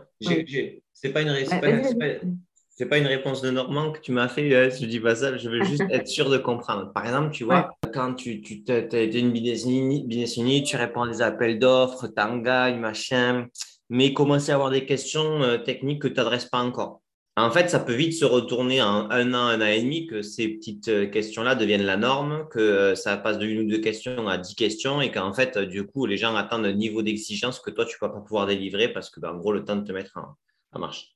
[0.93, 2.39] C'est pas, une,
[2.71, 4.71] c'est pas, une réponse de Normand que tu m'as fait.
[4.71, 6.93] je dis pas ça, je veux juste être sûr de comprendre.
[6.93, 11.23] Par exemple, tu vois, quand tu, tu as une business unit, tu réponds à des
[11.23, 13.47] appels d'offres, tu en gagnes, machin,
[13.91, 17.03] mais commencer à avoir des questions euh, techniques que tu n'adresses pas encore.
[17.37, 20.23] En fait, ça peut vite se retourner en un an, un an et demi, que
[20.23, 23.81] ces petites euh, questions-là deviennent la norme, que euh, ça passe de une ou deux
[23.81, 27.03] questions à dix questions et qu'en fait, euh, du coup, les gens attendent un niveau
[27.03, 29.65] d'exigence que toi, tu ne vas pas pouvoir délivrer parce que, ben, en gros, le
[29.65, 31.09] temps de te mettre en, marche.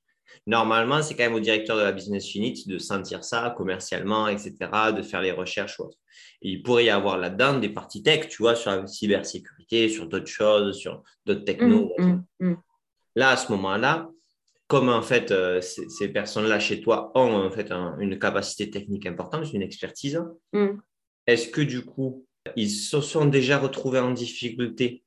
[0.47, 4.55] Normalement, c'est quand même au directeur de la business unit de sentir ça commercialement, etc.,
[4.97, 5.99] de faire les recherches ou autre.
[6.43, 10.27] il pourrait y avoir là-dedans des parties tech, tu vois, sur la cybersécurité, sur d'autres
[10.27, 11.93] choses, sur d'autres technos.
[11.99, 12.57] Mmh, mmh, mmh.
[13.17, 14.09] Là, à ce moment-là,
[14.69, 19.53] comme en fait euh, ces, personnes-là chez toi ont en fait une capacité technique importante,
[19.53, 20.69] une expertise, mm.
[21.27, 22.25] est-ce que du coup
[22.57, 25.03] ils se sont déjà retrouvés en difficulté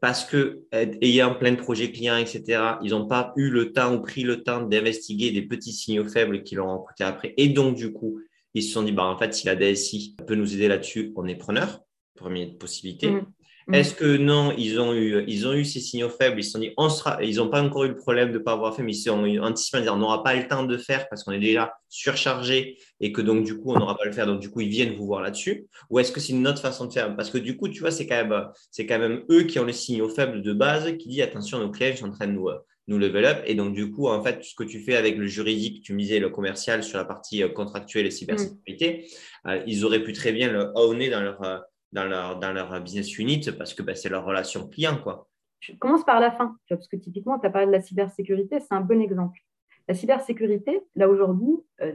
[0.00, 0.64] parce que
[1.00, 4.42] ayant plein de projets clients, etc., ils n'ont pas eu le temps ou pris le
[4.42, 7.32] temps d'investiguer des petits signaux faibles qui leur ont coûté après?
[7.38, 8.20] Et donc, du coup,
[8.52, 11.26] ils se sont dit, bah, en fait, si la DSI peut nous aider là-dessus, on
[11.26, 11.80] est preneur.
[12.16, 13.12] Première possibilité.
[13.12, 13.26] Mm.
[13.66, 13.74] Mm.
[13.74, 16.58] Est-ce que non, ils ont eu, ils ont eu ces signaux faibles, ils se sont
[16.58, 18.82] dit, on sera, ils n'ont pas encore eu le problème de ne pas avoir fait,
[18.82, 21.38] mais ils se sont anticipé on n'aura pas le temps de faire parce qu'on est
[21.38, 24.60] déjà surchargé et que donc du coup on n'aura pas le faire, donc du coup
[24.60, 25.66] ils viennent vous voir là-dessus.
[25.90, 27.14] Ou est-ce que c'est une autre façon de faire?
[27.16, 29.64] Parce que du coup, tu vois, c'est quand même, c'est quand même eux qui ont
[29.64, 32.48] les signaux faibles de base qui disent attention, nos clients sont en train de nous,
[32.88, 33.42] nous level up.
[33.46, 36.18] Et donc du coup, en fait, ce que tu fais avec le juridique, tu misais
[36.18, 39.06] le commercial sur la partie euh, contractuelle et cybersécurité,
[39.44, 39.48] mm.
[39.48, 41.58] euh, ils auraient pu très bien le owner dans leur euh,
[41.94, 44.98] dans leur, dans leur business unit parce que bah, c'est leur relation client.
[45.02, 45.28] Quoi.
[45.60, 48.74] Je commence par la fin, parce que typiquement, tu as parlé de la cybersécurité, c'est
[48.74, 49.38] un bon exemple.
[49.86, 51.92] La cybersécurité, là aujourd'hui, euh,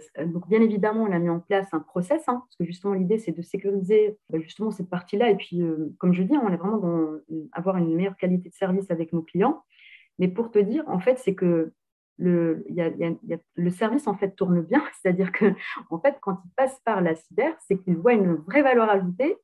[0.47, 3.31] bien évidemment, on a mis en place un process, hein, parce que justement l'idée c'est
[3.31, 5.31] de sécuriser bah, justement cette partie-là.
[5.31, 7.19] Et puis, euh, comme je dis, on est vraiment dans
[7.51, 9.63] avoir une meilleure qualité de service avec nos clients.
[10.19, 11.73] Mais pour te dire, en fait, c'est que
[12.17, 15.53] le, y y a, le service en fait tourne bien, c'est-à-dire que
[15.89, 19.37] en fait, quand il passe par la cyber, c'est qu'il voit une vraie valeur ajoutée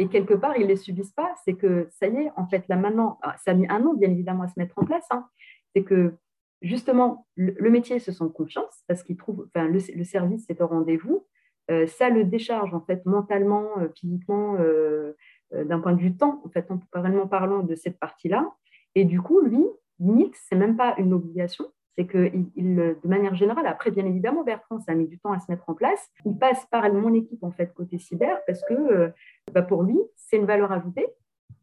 [0.00, 1.34] et quelque part, ils ne les subissent pas.
[1.44, 3.92] C'est que ça y est, en fait, là maintenant, ah, ça a mis un an,
[3.92, 5.06] bien évidemment, à se mettre en place.
[5.10, 5.26] Hein.
[5.74, 6.14] C'est que
[6.62, 11.26] justement, le, métier se sent confiance parce qu'il trouve, le, service est au rendez-vous.
[11.70, 15.12] Euh, ça le décharge, en fait, mentalement, euh, physiquement, euh,
[15.52, 18.50] d'un point de vue temps, en fait, temporellement parlant de cette partie-là.
[18.94, 19.66] Et du coup, lui,
[19.98, 24.44] limite, ce n'est même pas une obligation, c'est que de manière générale, après bien évidemment
[24.44, 26.08] Bertrand, ça a mis du temps à se mettre en place.
[26.24, 29.08] Il passe par mon équipe en fait côté cyber parce que euh,
[29.52, 31.06] bah, pour lui c'est une valeur ajoutée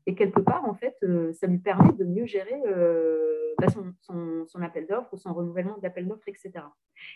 [0.06, 4.62] et quelque part en fait euh, ça lui permet de mieux gérer euh, bah, son,
[4.62, 6.52] appel d'offres ou son renouvellement d'appel d'offres, etc.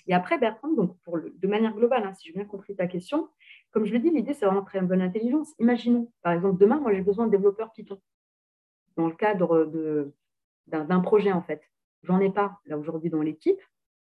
[0.08, 3.30] Et après Bertrand, donc de manière globale, hein, si j'ai bien compris ta question,
[3.72, 5.54] comme je le dis, l'idée c'est vraiment très bonne intelligence.
[5.60, 8.00] Imaginons par exemple demain, moi j'ai besoin de développeurs Python
[8.96, 10.12] dans le cadre
[10.68, 11.71] d'un projet en fait.
[12.04, 13.60] J'en ai pas là aujourd'hui dans l'équipe.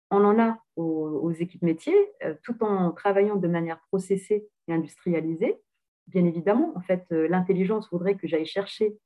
[0.09, 5.59] On en a aux, équipes métiers, euh, tout en travaillant de manière processée et industrialisée.
[6.07, 8.97] bien évidemment, en fait, l'intelligence voudrait que j'aille chercher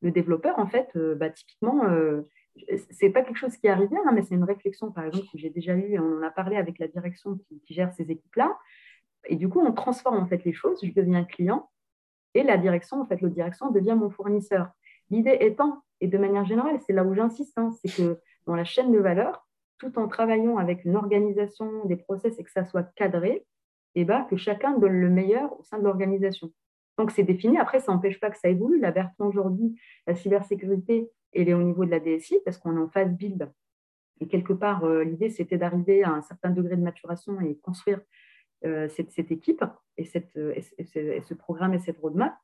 [0.00, 0.58] le développeur.
[0.58, 1.82] En fait, bah, typiquement,
[2.90, 5.50] c'est pas quelque chose qui arrivé, hein, mais c'est une réflexion, par exemple, que j'ai
[5.50, 8.56] déjà eue, on en a parlé avec la direction qui, gère ces équipes-là.
[9.28, 11.70] Et du coup, on transforme en fait les choses, je deviens client,
[12.34, 14.68] et la direction, en fait, l'autre direction devient mon fournisseur.
[15.10, 18.64] L'idée étant, et de manière générale, c'est là où j'insiste, hein, c'est que dans la
[18.64, 19.46] chaîne de valeur,
[19.78, 23.44] tout en travaillant avec une organisation, des process et que ça soit cadré,
[23.94, 26.52] et ben, que chacun donne le meilleur au sein de l'organisation.
[26.98, 27.58] Donc, c'est défini.
[27.58, 28.78] Après, ça n'empêche pas que ça évolue.
[28.78, 32.80] La Bertrand, aujourd'hui, la cybersécurité, elle est au niveau de la DSI parce qu'on est
[32.80, 33.50] en phase build.
[34.20, 38.00] Et quelque part, euh, l'idée, c'était d'arriver à un certain degré de maturation et construire
[38.64, 39.62] euh, cette, équipe
[39.98, 40.54] et, euh,
[41.22, 42.34] ce, programme et cette roadmap.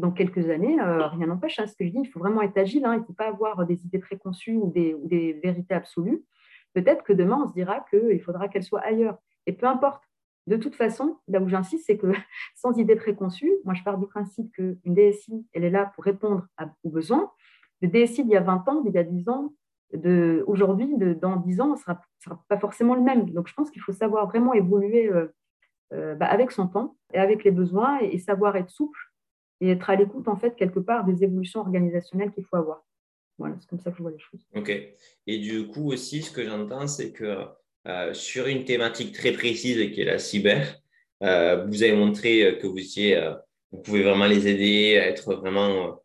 [0.00, 1.58] Dans quelques années, rien n'empêche.
[1.58, 2.84] Hein, ce que je dis, il faut vraiment être agile.
[2.84, 6.24] Hein, il ne faut pas avoir des idées préconçues ou des, vérités absolues.
[6.72, 9.18] Peut-être que demain, on se dira qu'il faudra qu'elle soit ailleurs.
[9.46, 10.02] Et peu importe.
[10.46, 12.06] De toute façon, là où j'insiste, c'est que
[12.56, 16.46] sans idée préconçue, moi je pars du principe qu'une DSI, elle est là pour répondre
[16.82, 17.30] aux besoins.
[17.82, 19.52] Le DSI d'il y a 20 ans, d'il y a 10 ans,
[20.46, 23.30] aujourd'hui, dans 10 ans, ne sera, sera, pas forcément le même.
[23.30, 25.28] Donc je pense qu'il faut savoir vraiment évoluer euh,
[25.92, 28.98] euh, bah, avec son temps et avec les besoins et, savoir être souple
[29.60, 32.84] et être à l'écoute, en fait, quelque part, des évolutions organisationnelles qu'il faut avoir.
[33.38, 34.46] Voilà, c'est comme ça que je vois les choses.
[34.54, 34.70] OK.
[35.26, 37.46] Et du coup aussi, ce que j'entends, c'est que
[37.88, 40.76] euh, sur une thématique très précise qui est la cyber.
[41.22, 43.18] Euh, vous avez montré euh, que vous étiez,
[43.72, 45.98] vous pouvez vraiment les aider à être vraiment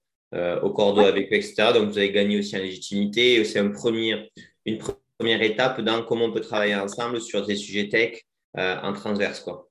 [0.64, 1.72] au cordeau avec eux, etc.
[1.74, 3.44] Donc, vous avez gagné aussi en légitimité.
[3.46, 4.30] C'est un premier,
[4.66, 4.80] une
[5.18, 8.22] première étape dans comment on peut travailler ensemble sur des sujets tech
[8.54, 9.40] en transverse.
[9.40, 9.70] Quoi.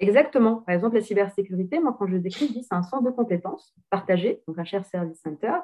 [0.00, 0.56] Exactement.
[0.62, 3.74] Par exemple, la cybersécurité, moi, quand je décris, je dis c'est un centre de compétences
[3.90, 5.58] partagé, donc un cher service center,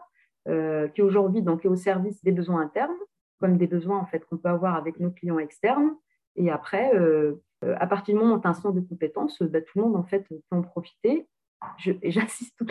[0.94, 2.94] qui aujourd'hui donc, est au service des besoins internes
[3.40, 5.94] comme des besoins en fait qu'on peut avoir avec nos clients externes.
[6.36, 9.42] Et après, euh, euh, à partir du moment où tu as un centre de compétences,
[9.42, 11.28] bah, tout le monde en fait peut en profiter.
[11.78, 12.66] Je, et j'insiste, tout,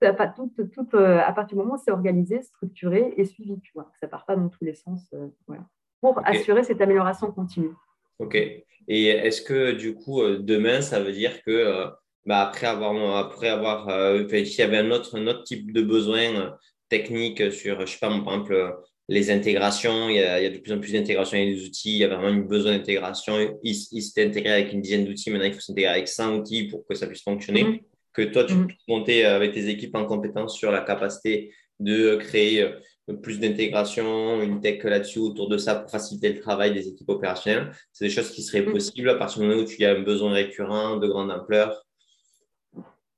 [0.56, 3.90] tout, tout, euh, à partir du moment où c'est organisé, structuré et suivi, tu vois.
[4.00, 5.14] Ça part pas dans tous les sens,
[5.46, 5.64] voilà.
[6.00, 7.70] pour assurer cette amélioration continue.
[8.18, 8.34] Ok.
[8.88, 11.86] Et est-ce que du coup, demain, ça veut dire que
[12.24, 13.88] bah, après avoir, après avoir
[14.28, 16.56] s'il y avait un autre, un autre type de besoin
[16.88, 18.76] technique sur, je sais pas, par exemple,
[19.08, 22.04] les intégrations, il y, a, de plus en plus d'intégration avec les outils, il y
[22.04, 23.58] a vraiment un besoin d'intégration.
[23.62, 26.84] Il, s'était intégré avec une dizaine d'outils, maintenant il faut s'intégrer avec 100 outils pour
[26.86, 27.64] que ça puisse fonctionner.
[27.64, 27.78] Mhm.
[28.12, 28.66] Que toi, tu mhm.
[28.66, 32.70] peux monter avec tes équipes en compétence sur la capacité de créer euh,
[33.14, 37.70] plus d'intégration, une tech là-dessus autour de ça pour faciliter le travail des équipes opérationnelles.
[37.92, 38.72] C'est des choses qui seraient mhm.
[38.72, 41.84] possibles à partir du moment où tu as un besoin récurrent de grande ampleur.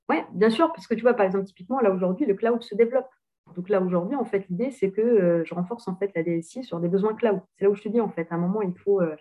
[0.09, 2.75] Oui, bien sûr, parce que tu vois, par exemple, typiquement, là aujourd'hui, le cloud se
[2.75, 3.07] développe.
[3.55, 6.63] Donc là, aujourd'hui, en fait, l'idée, c'est que euh, je renforce en fait la DSI
[6.63, 7.41] sur des besoins cloud.
[7.55, 9.15] C'est là où je te dis, en fait, à un moment, il faut euh,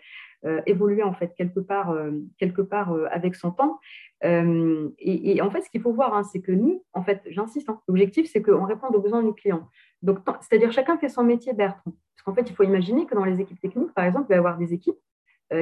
[0.45, 1.97] euh, évoluer en fait quelque part,
[2.39, 3.79] quelque part avec son temps.
[4.23, 7.81] Et, en fait, ce qu'il faut voir, hein, c'est que nous, en fait, j'insiste, hein,
[7.89, 9.69] l'objectif, c'est qu'on réponde aux besoins de nos clients.
[10.03, 11.83] Donc, c'est-à-dire chacun fait son métier, Bertrand.
[11.85, 14.35] Parce qu'en fait, il faut imaginer que dans les équipes techniques, par exemple, il va
[14.37, 14.99] y avoir des équipes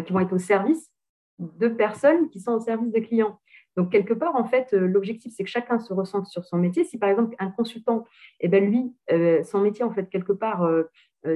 [0.05, 0.91] qui vont être au service
[1.39, 3.39] de personnes qui sont au service des clients.
[3.77, 6.85] Donc, quelque part, en fait, euh, l'objectif, c'est que chacun se ressente sur son métier.
[6.85, 8.07] Si, par exemple, un consultant,
[8.41, 10.85] eh ben, lui, euh, son métier, en fait, quelque part, euh,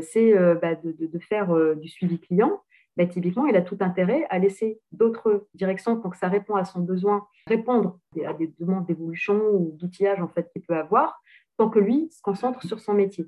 [0.03, 0.33] c'est
[0.63, 2.63] bah, de, faire du suivi client,
[2.97, 6.81] bah, typiquement, il a tout intérêt à laisser d'autres directions que ça répond à son
[6.81, 11.21] besoin, répondre à des demandes d'évolution ou d'outillage, en fait, qu'il peut avoir,
[11.61, 13.27] tant que lui se concentre sur son métier.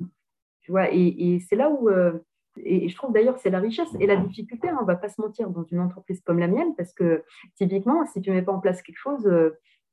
[0.62, 1.90] Tu vois, et, c'est là où
[2.56, 5.08] et je trouve d'ailleurs c'est la richesse et la difficulté, hein, on ne va pas
[5.08, 7.24] se mentir, dans une entreprise comme la mienne, parce que
[7.56, 9.50] typiquement, si tu ne mets pas en place quelque chose, euh,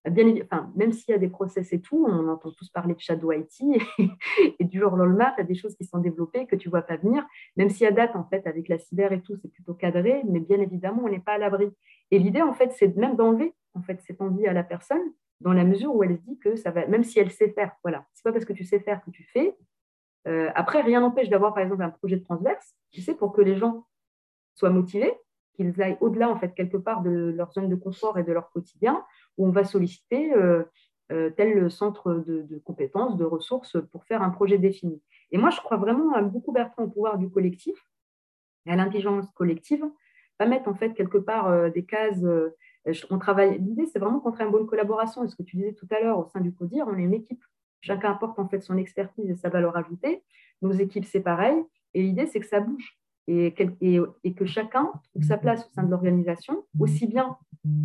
[0.09, 2.99] bien, enfin, même s'il y a des process et tout, on entend tous parler de
[2.99, 3.61] Shadow IT,
[4.59, 6.71] et, du jour au lendemain, tu as des choses qui sont développées que tu ne
[6.71, 7.25] vois pas venir,
[7.57, 10.39] même si à date, en fait, avec la cyber et tout, c'est plutôt cadré, mais
[10.39, 11.69] bien évidemment, on n'est pas à l'abri.
[12.11, 15.53] Et l'idée, en fait, c'est même d'enlever en fait, cette envie à la personne, dans
[15.53, 18.05] la mesure où elle se dit que ça va, même si elle sait faire, voilà,
[18.13, 19.55] c'est pas parce que tu sais faire que tu fais,
[20.27, 23.41] euh, après, rien n'empêche d'avoir, par exemple, un projet de transverse, tu sais, pour que
[23.41, 23.85] les gens
[24.55, 25.13] soient motivés,
[25.53, 28.51] qu'ils aillent au-delà, en fait, quelque part de leur zone de confort et de leur
[28.51, 29.03] quotidien,
[29.37, 30.63] où on va solliciter euh,
[31.11, 35.01] euh, tel centre de, compétences, de ressources pour faire un projet défini.
[35.31, 37.77] Et moi, je crois vraiment beaucoup, Bertrand, au pouvoir du collectif
[38.65, 39.85] et à l'intelligence collective,
[40.37, 42.23] pas mettre, en fait, quelque part des cases.
[43.09, 43.57] On travaille.
[43.59, 45.23] L'idée, c'est vraiment qu'on travaille une bonne collaboration.
[45.23, 47.13] Et ce que tu disais tout à l'heure, au sein du CODIR, on est une
[47.13, 47.43] équipe.
[47.81, 50.23] Chacun apporte en fait son expertise et sa valeur ajoutée.
[50.61, 51.63] Nos équipes, c'est pareil.
[51.93, 53.53] Et l'idée, c'est que ça bouge et,
[54.35, 57.37] que chacun trouve sa place au sein de l'organisation, aussi bien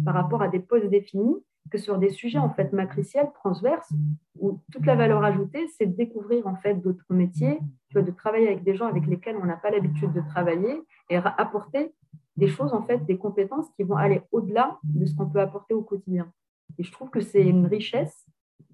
[0.04, 1.36] par rapport à des postes définis
[1.70, 3.92] que sur des sujets en fait matriciels, transverses,
[4.38, 8.48] où toute la valeur ajoutée, c'est de découvrir en fait d'autres métiers, tu de travailler
[8.48, 11.92] avec des gens avec lesquels on n'a pas l'habitude de travailler et apporter
[12.36, 15.74] des choses en fait, des compétences qui vont aller au-delà de ce qu'on peut apporter
[15.74, 16.32] au quotidien.
[16.78, 18.26] Et je trouve que c'est une richesse.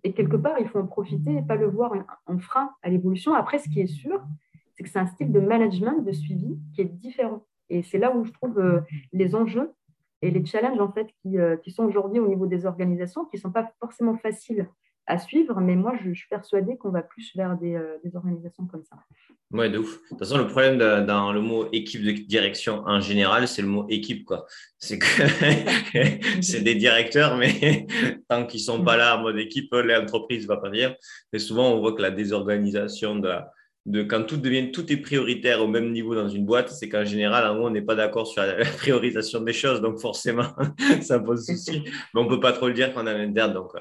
[0.03, 1.92] Et quelque part, il faut en profiter et pas le voir
[2.27, 3.35] en frein à l'évolution.
[3.35, 4.23] Après, ce qui est sûr,
[4.75, 7.44] c'est que c'est un style de management, de suivi qui est différent.
[7.68, 8.81] Et c'est là où je trouve euh,
[9.12, 9.73] les enjeux
[10.23, 13.37] et les challenges en fait qui, euh, qui sont aujourd'hui au niveau des organisations, qui
[13.37, 14.68] ne sont pas forcément faciles
[15.18, 18.85] suivre, mais moi, je, suis persuadée qu'on va plus vers des, euh, des, organisations comme
[18.85, 18.96] ça.
[19.51, 20.03] Ouais, de ouf.
[20.03, 23.68] De toute façon, le problème dans le mot équipe de direction en général, c'est le
[23.68, 24.46] mot équipe, quoi.
[24.79, 25.07] C'est que
[26.42, 27.87] c'est des directeurs, mais
[28.29, 30.94] tant qu'ils sont pas là en mode équipe, l'entreprise va pas dire.
[31.33, 33.53] Et souvent, on voit que la désorganisation de la,
[33.86, 37.04] de quand tout devient tout est prioritaire au même niveau dans une boîte, c'est qu'en
[37.04, 40.54] général, en on n'est pas d'accord sur la, priorisation des choses, donc forcément,
[41.00, 41.82] ça pose souci.
[42.14, 43.72] Mais on peut pas trop le dire quand on est interne, donc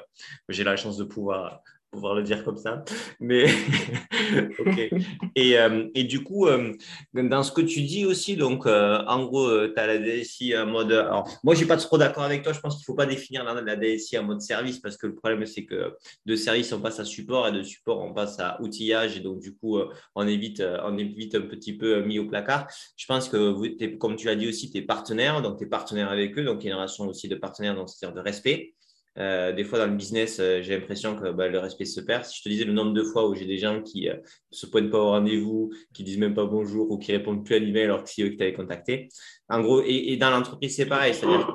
[0.48, 2.84] j'ai la chance de pouvoir pouvoir le dire comme ça.
[3.18, 3.44] Mais
[4.58, 4.90] ok.
[5.34, 6.72] Et, euh, et, du coup, euh,
[7.14, 10.66] dans ce que tu dis aussi, donc euh, en gros, tu as la DSI en
[10.66, 10.92] mode.
[10.92, 12.52] Alors, moi, je suis pas trop d'accord avec toi.
[12.52, 15.44] Je pense qu'il faut pas définir la, DSI en mode service parce que le problème,
[15.46, 15.94] c'est que
[16.26, 19.16] de service, on passe à support et de support, on passe à outillage.
[19.16, 19.78] Et donc, du coup,
[20.14, 22.68] on est vite, on est vite un petit peu mis au placard.
[22.96, 25.42] Je pense que, comme tu l'as dit aussi, tu es partenaire.
[25.42, 26.44] Donc, tu es partenaire avec eux.
[26.44, 28.74] Donc, il y a une relation aussi de partenaire, dans c'est-à-dire de respect.
[29.18, 32.24] Euh, des fois, dans le business, euh, j'ai l'impression que bah, le respect se perd.
[32.24, 34.16] Si je te disais le nombre de fois où j'ai des gens qui ne euh,
[34.52, 37.58] se pointent pas au rendez-vous, qui disent même pas bonjour ou qui répondent plus à
[37.58, 39.08] l'email alors que c'est eux qui t'avaient contacté.
[39.48, 41.12] En gros, et, dans l'entreprise, c'est pareil.
[41.12, 41.52] C'est-à-dire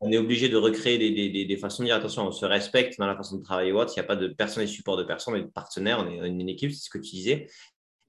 [0.00, 2.98] qu'on est obligé de recréer des, des, des, façons de dire attention, on se respecte
[2.98, 3.92] dans la façon de travailler ou autre.
[3.94, 5.98] Il n'y a pas de personne et support de personne, mais de partenaire.
[6.00, 7.46] On est une équipe, c'est ce que tu disais.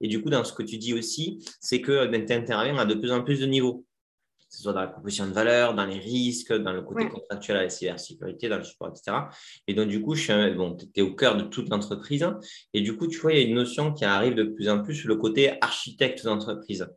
[0.00, 2.94] Et du coup, dans ce que tu dis aussi, c'est que tu interviens à de
[2.94, 3.84] plus en plus de niveaux
[4.48, 7.58] que ce soit dans la proposition de valeur, dans les risques, dans le côté contractuel
[7.58, 9.16] à la cybersécurité, dans le support, etc.
[9.66, 12.26] Et donc, du coup, je suis, bon, tu es au cœur de toute l'entreprise.
[12.72, 14.82] Et du coup, tu vois, il y a une notion qui arrive de plus en
[14.82, 16.88] plus, le côté architecte d'entreprise.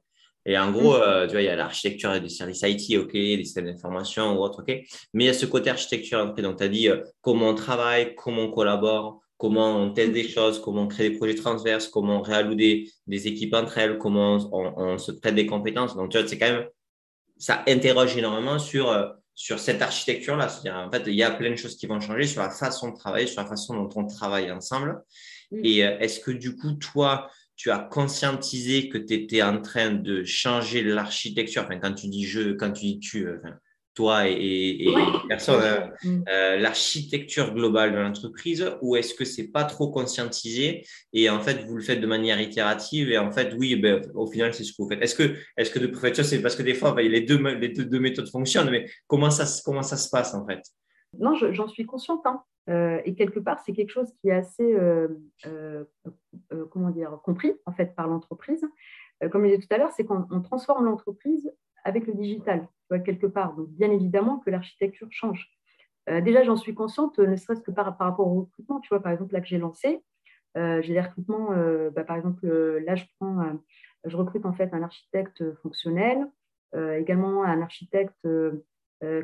[0.45, 1.01] Et en gros, mm.
[1.01, 4.41] euh, tu vois, il y a l'architecture des services IT, OK, des systèmes d'information ou
[4.41, 4.69] autre, OK.
[5.13, 6.33] Mais il y a ce côté architecture.
[6.33, 10.27] Donc, tu as dit euh, comment on travaille, comment on collabore, comment on teste des
[10.27, 14.37] choses, comment on crée des projets transverses, comment on réalloue des, équipes entre elles, comment
[14.53, 15.95] on, on se traite des compétences.
[15.97, 16.65] Donc, tu vois, c'est quand même
[17.41, 20.47] ça interroge énormément sur, euh, sur cette architecture-là.
[20.47, 22.91] C'est-à-dire, en fait, il y a plein de choses qui vont changer sur la façon
[22.91, 25.04] de travailler, sur la façon dont on travaille ensemble.
[25.51, 29.89] Et euh, est-ce que du coup, toi, tu as conscientisé que tu étais en train
[29.89, 31.63] de changer l'architecture?
[31.63, 33.39] Enfin, quand tu dis je, quand tu dis tu, euh,
[33.93, 34.93] toi et,
[35.27, 36.23] personne, euh, mm.
[36.30, 41.65] euh, l'architecture globale de l'entreprise ou est-ce que c'est pas trop conscientisé et en fait
[41.65, 44.71] vous le faites de manière itérative et en fait oui ben, au final c'est ce
[44.71, 45.01] que vous faites.
[45.01, 47.69] Est-ce que est-ce que de fait c'est parce que des fois ben, les deux les
[47.69, 50.62] deux, méthodes fonctionnent mais comment ça comment ça se passe en fait?
[51.19, 52.43] Non j'en suis consciente hein.
[52.69, 54.75] euh, et quelque part c'est quelque chose qui est assez
[56.69, 58.65] comment dire compris en fait par l'entreprise.
[59.32, 61.51] Comme je disais tout à l'heure c'est qu'on transforme l'entreprise
[61.84, 62.67] avec le digital,
[62.99, 63.56] quelque part.
[63.56, 65.49] Donc, bien évidemment que l'architecture change.
[66.10, 68.80] Euh, déjà, j'en suis consciente, ne serait-ce que par, par, rapport au recrutement.
[68.80, 70.04] Tu vois, par exemple, là que j'ai lancé,
[70.58, 73.60] euh, j'ai des recrutements, euh, bah, par exemple, là, je, prends,
[74.06, 76.27] je recrute en fait un architecte fonctionnel,
[76.73, 78.27] également un architecte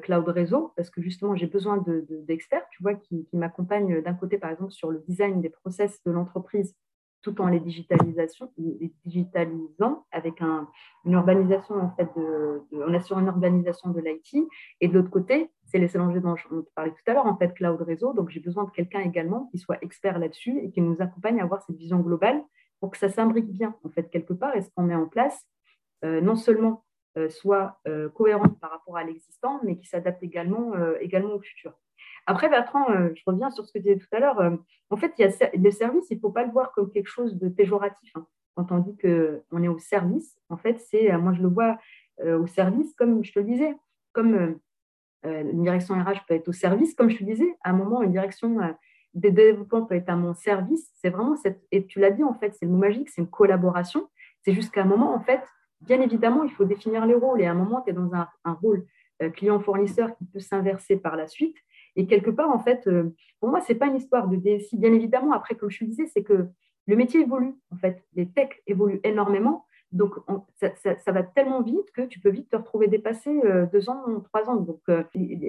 [0.01, 4.13] cloud réseau, parce que justement, j'ai besoin d'experts, de, tu vois, qui, qui m'accompagnent d'un
[4.13, 6.75] côté, par exemple, sur le design des process de l'entreprise
[7.27, 13.89] tout en les, les digitalisant avec une urbanisation, en fait, de, on assure une urbanisation
[13.89, 14.47] de l'IT.
[14.79, 17.53] Et de l'autre côté, c'est les l'enjeu dont je parlais tout à l'heure, en fait,
[17.53, 18.13] cloud réseau.
[18.13, 21.43] Donc, j'ai besoin de quelqu'un également qui soit expert là-dessus et qui nous accompagne à
[21.43, 22.41] avoir cette vision globale
[22.79, 25.45] pour que ça s'imbrique bien, en fait, quelque part, et ce qu'on met en place,
[26.05, 26.85] euh, non seulement
[27.17, 31.73] euh, soit euh, cohérent par rapport à l'existant, mais qui s'adapte également, également au futur.
[32.29, 34.39] Après, Bertrand, euh, je reviens sur ce que tu disais tout à l'heure.
[34.41, 34.51] Euh,
[34.89, 37.07] en fait, il y a le service, il ne faut pas le voir comme quelque
[37.07, 38.11] chose de péjoratif.
[38.15, 38.27] Hein.
[38.55, 41.79] Quand on dit qu'on est au service, en fait, c'est, euh, moi, je le vois
[42.23, 43.75] au service, comme je te le disais,
[44.11, 44.57] comme
[45.23, 48.11] une direction RH peut être au service, comme je te disais, à un moment, une
[48.11, 48.57] direction
[49.13, 50.91] des développements peut être à mon service.
[50.95, 53.29] C'est vraiment cette, et tu l'as dit, en fait, c'est le mot magique, c'est une
[53.29, 54.09] collaboration.
[54.41, 55.41] C'est jusqu'à un moment, en fait,
[55.81, 57.39] bien évidemment, il faut définir les rôles.
[57.39, 58.83] Et à un moment, tu es dans un rôle
[59.35, 61.57] client-fournisseur qui peut s'inverser par la suite.
[61.97, 64.77] Et quelque part, en fait, euh, pour moi, ce n'est pas une histoire de DSI.
[64.77, 66.47] Bien évidemment, après, comme je le disais, c'est que
[66.86, 68.01] le métier évolue, en fait.
[68.13, 69.65] Les techs évoluent énormément.
[69.91, 70.15] Donc,
[70.55, 74.49] ça, va tellement vite que tu peux vite te retrouver dépassé euh, deux ans, trois
[74.49, 74.57] ans.
[74.57, 75.04] Donc, euh,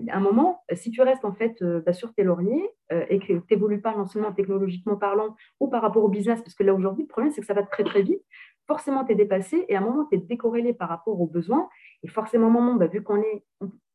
[0.08, 2.70] à un moment, si tu restes en fait bah, sur tes lauriers
[3.10, 6.54] et que tu n'évolues pas non seulement technologiquement parlant ou par rapport au business, parce
[6.54, 8.22] que là aujourd'hui, le problème, c'est que ça va très très vite.
[8.68, 11.68] Forcément, tu es dépassé et à un moment, tu es décorrélé par rapport aux besoins.
[12.04, 13.44] Et forcément, à un moment, vu qu'on est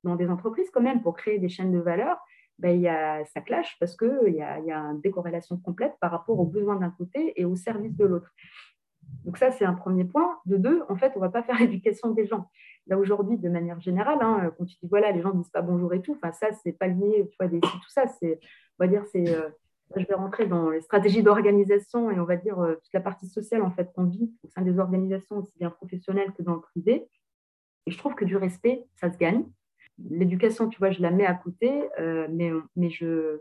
[0.03, 2.17] dans des entreprises quand même pour créer des chaînes de valeur,
[2.63, 6.11] ben, y a, ça clash parce qu'il y a, y a une décorrélation complète par
[6.11, 8.31] rapport aux besoins d'un côté et aux services de l'autre.
[9.25, 10.39] Donc ça, c'est un premier point.
[10.45, 12.49] De deux, en fait, on ne va pas faire l'éducation des gens.
[12.87, 15.61] là aujourd'hui, de manière générale, hein, quand tu dis voilà, les gens ne disent pas
[15.61, 18.39] bonjour et tout, enfin ça, c'est pas lié, tu vois, des tout ça, c'est,
[18.79, 19.49] on va dire, c'est, euh,
[19.97, 23.27] je vais rentrer dans les stratégies d'organisation et on va dire euh, toute la partie
[23.27, 26.61] sociale en fait qu'on vit au sein des organisations aussi bien professionnelles que dans le
[26.61, 27.09] privé.
[27.85, 29.43] Et je trouve que du respect, ça se gagne.
[29.97, 32.27] L'éducation, tu vois, je la mets à côté, euh,
[32.75, 33.39] mais, je,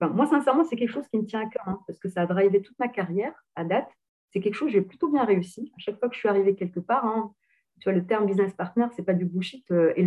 [0.00, 2.26] moi, sincèrement, c'est quelque chose qui me tient à cœur hein, parce que ça a
[2.26, 3.88] drivé toute ma carrière à date.
[4.30, 5.72] C'est quelque chose que j'ai plutôt bien réussi.
[5.76, 7.32] À chaque fois que je suis arrivée quelque part, hein,
[7.80, 9.68] tu vois, le terme business partner, c'est pas du bullshit.
[9.70, 10.06] Euh, et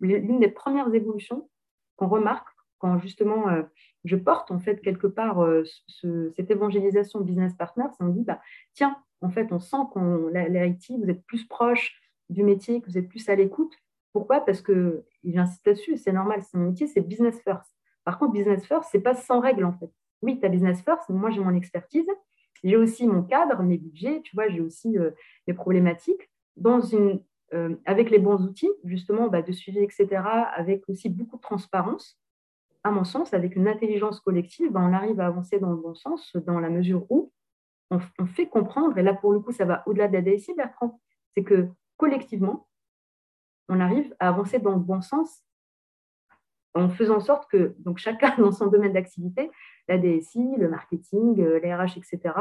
[0.00, 1.48] l'une des premières évolutions
[1.96, 3.62] qu'on remarque quand justement euh,
[4.04, 5.46] je porte en fait quelque part
[6.00, 8.40] cette évangélisation business partner, c'est on dit bah,
[8.72, 12.98] tiens, en fait, on sent qu'on l'IT, vous êtes plus proche du métier, que vous
[12.98, 13.74] êtes plus à l'écoute.
[14.12, 14.40] Pourquoi?
[14.40, 17.76] Parce que, j'insiste là-dessus, c'est normal, c'est mon métier, c'est business first.
[18.04, 19.90] Par contre, business first, c'est pas sans règles en fait.
[20.22, 22.08] Oui, tu as business first, moi j'ai mon expertise,
[22.62, 25.10] j'ai aussi mon cadre, mes budgets, tu vois, j'ai aussi euh,
[25.46, 26.30] mes problématiques.
[26.56, 27.22] Dans une,
[27.54, 30.08] euh, avec les bons outils, justement, bah, de suivi, etc.,
[30.54, 32.18] avec aussi beaucoup de transparence,
[32.82, 35.94] à mon sens, avec une intelligence collective, bah, on arrive à avancer dans le bon
[35.94, 37.32] sens, dans la mesure où
[37.90, 40.54] on, on fait comprendre, et là pour le coup, ça va au-delà de la DSI,
[40.54, 41.00] Bertrand,
[41.34, 42.68] c'est que collectivement,
[43.70, 45.42] on arrive à avancer dans le bon sens
[46.74, 49.50] en faisant en sorte que donc chacun dans son domaine d'activité,
[49.88, 52.34] la DSI, le marketing, euh, les RH, etc.,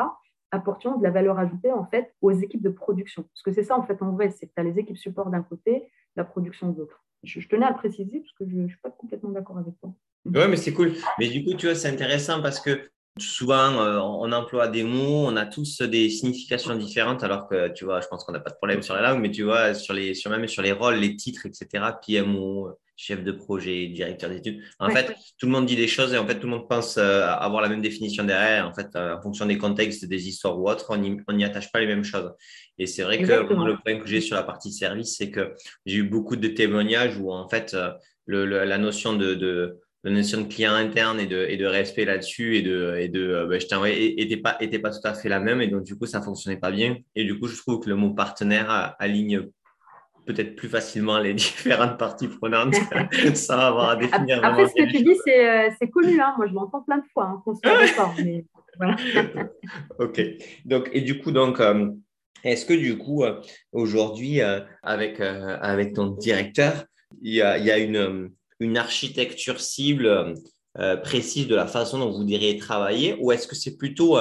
[0.52, 3.24] apportions de la valeur ajoutée en fait aux équipes de production.
[3.24, 5.30] Parce que c'est ça en fait en vrai, c'est que tu as les équipes support
[5.30, 7.04] d'un côté, la production de l'autre.
[7.24, 9.94] Je, tenais à préciser parce que je ne suis pas complètement d'accord avec toi.
[10.26, 10.94] Oui, mais c'est cool.
[11.20, 15.26] Mais du coup, tu vois, c'est intéressant parce que souvent, euh, on emploie des mots,
[15.28, 18.52] on a tous des significations différentes, alors que, tu vois, je pense qu'on n'a pas
[18.52, 20.96] de problème sur la langue, mais tu vois, sur les, sur même sur les rôles,
[20.96, 24.62] les titres, etc., PMO, chef de projet, directeur d'études.
[24.78, 26.98] En fait, tout le monde dit des choses et en fait, tout le monde pense
[26.98, 28.68] euh, avoir la même définition derrière.
[28.68, 31.80] En fait, euh, en fonction des contextes, des histoires ou autres, on n'y attache pas
[31.80, 32.34] les mêmes choses.
[32.78, 35.54] Et c'est vrai que le point que j'ai sur la partie service, c'est que
[35.86, 37.74] j'ai eu beaucoup de témoignages où en fait,
[38.26, 42.06] le, la notion de, de la notion de client interne et de, et de respect
[42.06, 45.62] là-dessus et de, et de ben, je pas, était pas tout à fait la même
[45.62, 47.96] et donc du coup ça fonctionnait pas bien et du coup je trouve que le
[47.96, 49.50] mot partenaire aligne
[50.30, 52.76] peut-être plus facilement les différentes parties prenantes
[53.34, 54.44] sans avoir à définir.
[54.44, 56.22] Après, ce que tu dis, euh, c'est connu.
[56.22, 56.34] Hein.
[56.38, 57.54] Moi, je m'entends plein de fois hein, qu'on
[58.24, 58.46] mais
[58.78, 58.96] voilà.
[59.98, 60.22] ok.
[60.66, 61.90] Donc, et du coup, donc, euh,
[62.44, 63.42] est-ce que du coup, euh,
[63.72, 64.40] aujourd'hui,
[64.84, 66.86] avec, avec ton directeur,
[67.22, 68.30] il y a, il y a une,
[68.60, 70.34] une architecture cible
[71.04, 74.18] précise de la façon dont vous diriez travailler ou est-ce que c'est plutôt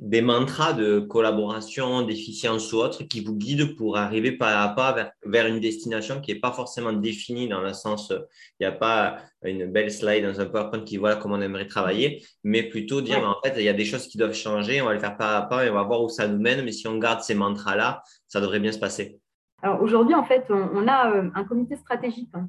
[0.00, 5.12] des mantras de collaboration, d'efficience ou autre qui vous guident pour arriver pas à pas
[5.24, 9.18] vers, une destination qui n'est pas forcément définie dans le sens, il n'y a pas
[9.42, 13.26] une belle slide dans un PowerPoint qui voit comment on aimerait travailler, mais plutôt dire
[13.26, 15.36] en fait, il y a des choses qui doivent changer, on va le faire pas
[15.38, 17.34] à pas et on va voir où ça nous mène, mais si on garde ces
[17.34, 19.18] mantras-là, ça devrait bien se passer.
[19.66, 22.48] Alors aujourd'hui, en fait, on, a euh, un comité stratégique hein,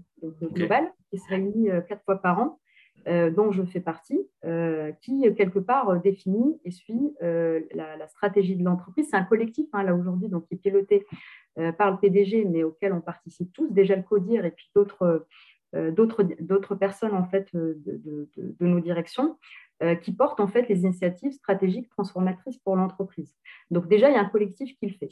[0.54, 2.60] global qui se réunit euh, quatre fois par an
[3.08, 8.56] euh, dont je fais partie, euh, qui quelque part euh, définit et suit la, stratégie
[8.56, 9.08] de l'entreprise.
[9.10, 11.08] C'est un collectif hein, là aujourd'hui, donc qui est piloté
[11.78, 15.26] par le PDG, mais auquel on participe tous, déjà le CODIR et puis d'autres
[15.74, 19.38] d'autres personnes en fait de, nos directions
[20.02, 23.36] qui portent en fait les initiatives stratégiques transformatrices pour l'entreprise.
[23.72, 25.10] Donc déjà il y a un collectif qui le fait.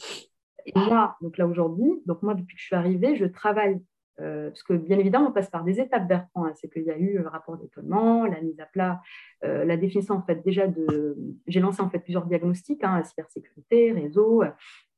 [0.65, 3.81] Et moi donc là aujourd'hui, donc moi depuis que je suis arrivée, je travaille
[4.21, 6.45] euh, parce que bien évidemment, on passe par des étapes, Bertrand.
[6.45, 6.53] Hein.
[6.55, 9.01] c'est qu'il y a eu le rapport d'étonnement, la mise à plat,
[9.43, 11.17] euh, la définition en fait déjà de.
[11.47, 14.43] J'ai lancé en fait plusieurs diagnostics, hein, cybersécurité, réseau,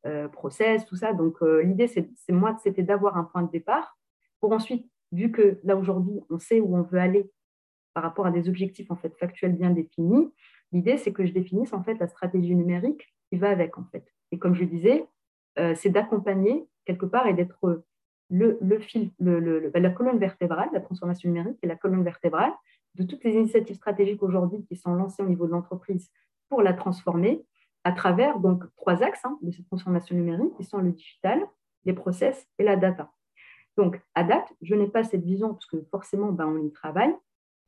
[0.06, 1.14] euh, process, tout ça.
[1.14, 3.98] Donc l'idée, c'est moi, c'était d'avoir un point de départ
[4.40, 7.30] pour ensuite, vu que là aujourd'hui, on sait où on veut aller
[7.96, 10.32] par rapport à des objectifs en fait factuels bien définis.
[10.72, 14.06] L'idée, c'est que je définisse en fait la stratégie numérique qui va avec en fait.
[14.32, 15.08] Et comme je disais,
[15.76, 17.84] c'est d'accompagner quelque part et d'être
[18.30, 22.54] le, fil, bah, la colonne vertébrale, la transformation numérique est la colonne vertébrale
[22.96, 26.10] de toutes les initiatives stratégiques aujourd'hui qui sont lancées au niveau de l'entreprise
[26.50, 27.46] pour la transformer
[27.84, 31.42] à travers donc trois axes hein, de cette transformation numérique qui sont le digital,
[31.86, 33.12] les process et la data.
[33.78, 37.16] Donc, à date, je n'ai pas cette vision parce que forcément, ben, on y travaille.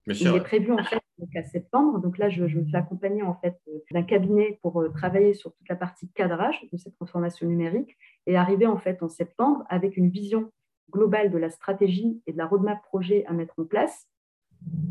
[0.10, 2.00] Il est prévu en fait donc à septembre.
[2.00, 5.54] Donc là, je, me fais accompagner en fait euh, d'un cabinet pour euh, travailler sur
[5.54, 9.98] toute la partie cadrage de cette transformation numérique et arriver en fait en septembre avec
[9.98, 10.52] une vision
[10.92, 14.08] globale de la stratégie et de la roadmap projet à mettre en place,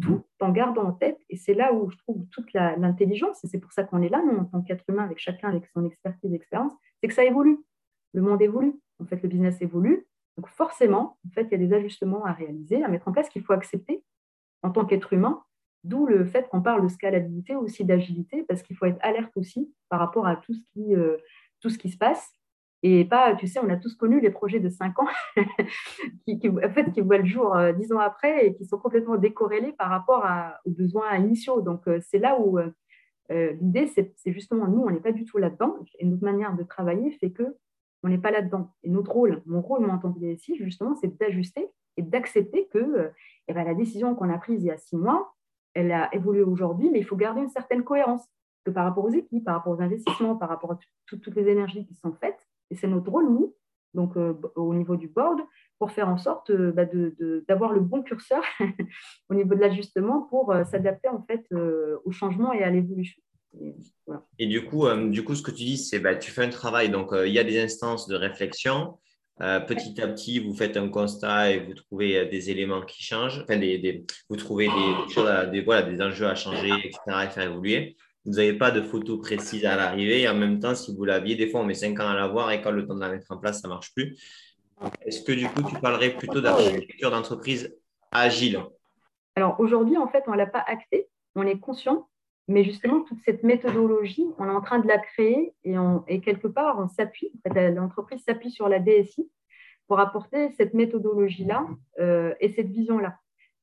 [0.00, 3.58] tout en gardant en tête, et c'est là où je trouve toute l'intelligence, et c'est
[3.58, 6.32] pour ça qu'on est là, nous, en tant qu'être humain, avec chacun avec son expertise
[6.32, 7.58] et expérience, c'est que ça évolue.
[8.14, 10.06] Le monde évolue, en fait, le business évolue.
[10.36, 13.28] Donc forcément, en fait, il y a des ajustements à réaliser, à mettre en place
[13.28, 14.04] qu'il faut accepter
[14.62, 15.42] en tant qu'être humain,
[15.84, 19.72] d'où le fait qu'on parle de scalabilité aussi d'agilité, parce qu'il faut être alerte aussi
[19.88, 21.16] par rapport à tout ce qui, euh,
[21.60, 22.30] tout ce qui se passe
[22.82, 25.08] Et pas, tu sais, on a tous connu les projets de 5 ans
[26.26, 28.78] qui, en fait, qui voient le jour euh, dix 10 ans après et qui sont
[28.78, 30.24] complètement décorrélés par rapport
[30.64, 31.60] aux besoins initiaux.
[31.60, 32.58] Donc, euh, c'est là où
[33.30, 35.76] euh, l'idée, c'est justement, nous, on n'est pas du tout là-dedans.
[35.98, 37.56] Et notre manière de travailler fait que
[38.02, 38.72] on n'est pas là-dedans.
[38.84, 41.68] Et notre rôle, mon rôle, moi, en tant que DSI, justement, c'est d'ajuster
[41.98, 43.10] et d'accepter que
[43.48, 45.34] eh ben, la décision qu'on a prise il y a six mois,
[45.74, 48.24] elle a évolué aujourd'hui, mais il faut garder une certaine cohérence
[48.64, 51.86] que par rapport aux équipes, par rapport aux investissements, par rapport à toutes les énergies
[51.86, 52.38] qui sont faites.
[52.70, 53.54] Et c'est notre rôle, nous,
[53.94, 55.40] donc euh, au niveau du board,
[55.78, 56.84] pour faire en sorte euh, bah,
[57.48, 58.42] d'avoir le bon curseur
[59.30, 61.46] au niveau de l'ajustement pour euh, s'adapter en fait
[62.04, 63.22] au changement et à l'évolution.
[64.38, 66.90] Et, du coup, du coup, ce que tu dis, c'est bah, tu fais un travail.
[66.90, 68.98] Donc, il y a des instances de réflexion.
[69.38, 73.40] Petit à petit, vous faites un constat et vous trouvez des éléments qui changent.
[73.44, 77.96] Enfin, des, vous trouvez des, des, voilà, des enjeux à changer, etc., et faire évoluer
[78.28, 80.22] vous n'avez pas de photo précise à l'arrivée.
[80.22, 82.50] Et en même temps, si vous l'aviez, des fois, on met 5 ans à l'avoir
[82.50, 84.18] et quand le temps de la mettre en place, ça ne marche plus.
[85.02, 87.74] Est-ce que du coup, tu parlerais plutôt d'architecture d'entreprise
[88.12, 88.60] agile?
[89.34, 92.08] Alors aujourd'hui, en fait, on ne l'a pas acté, on est conscient,
[92.48, 96.20] mais justement, toute cette méthodologie, on est en train de la créer et, on, et
[96.20, 99.30] quelque part, on s'appuie, en fait, l'entreprise s'appuie sur la DSI
[99.86, 101.66] pour apporter cette méthodologie-là
[102.00, 103.18] euh, et cette vision-là.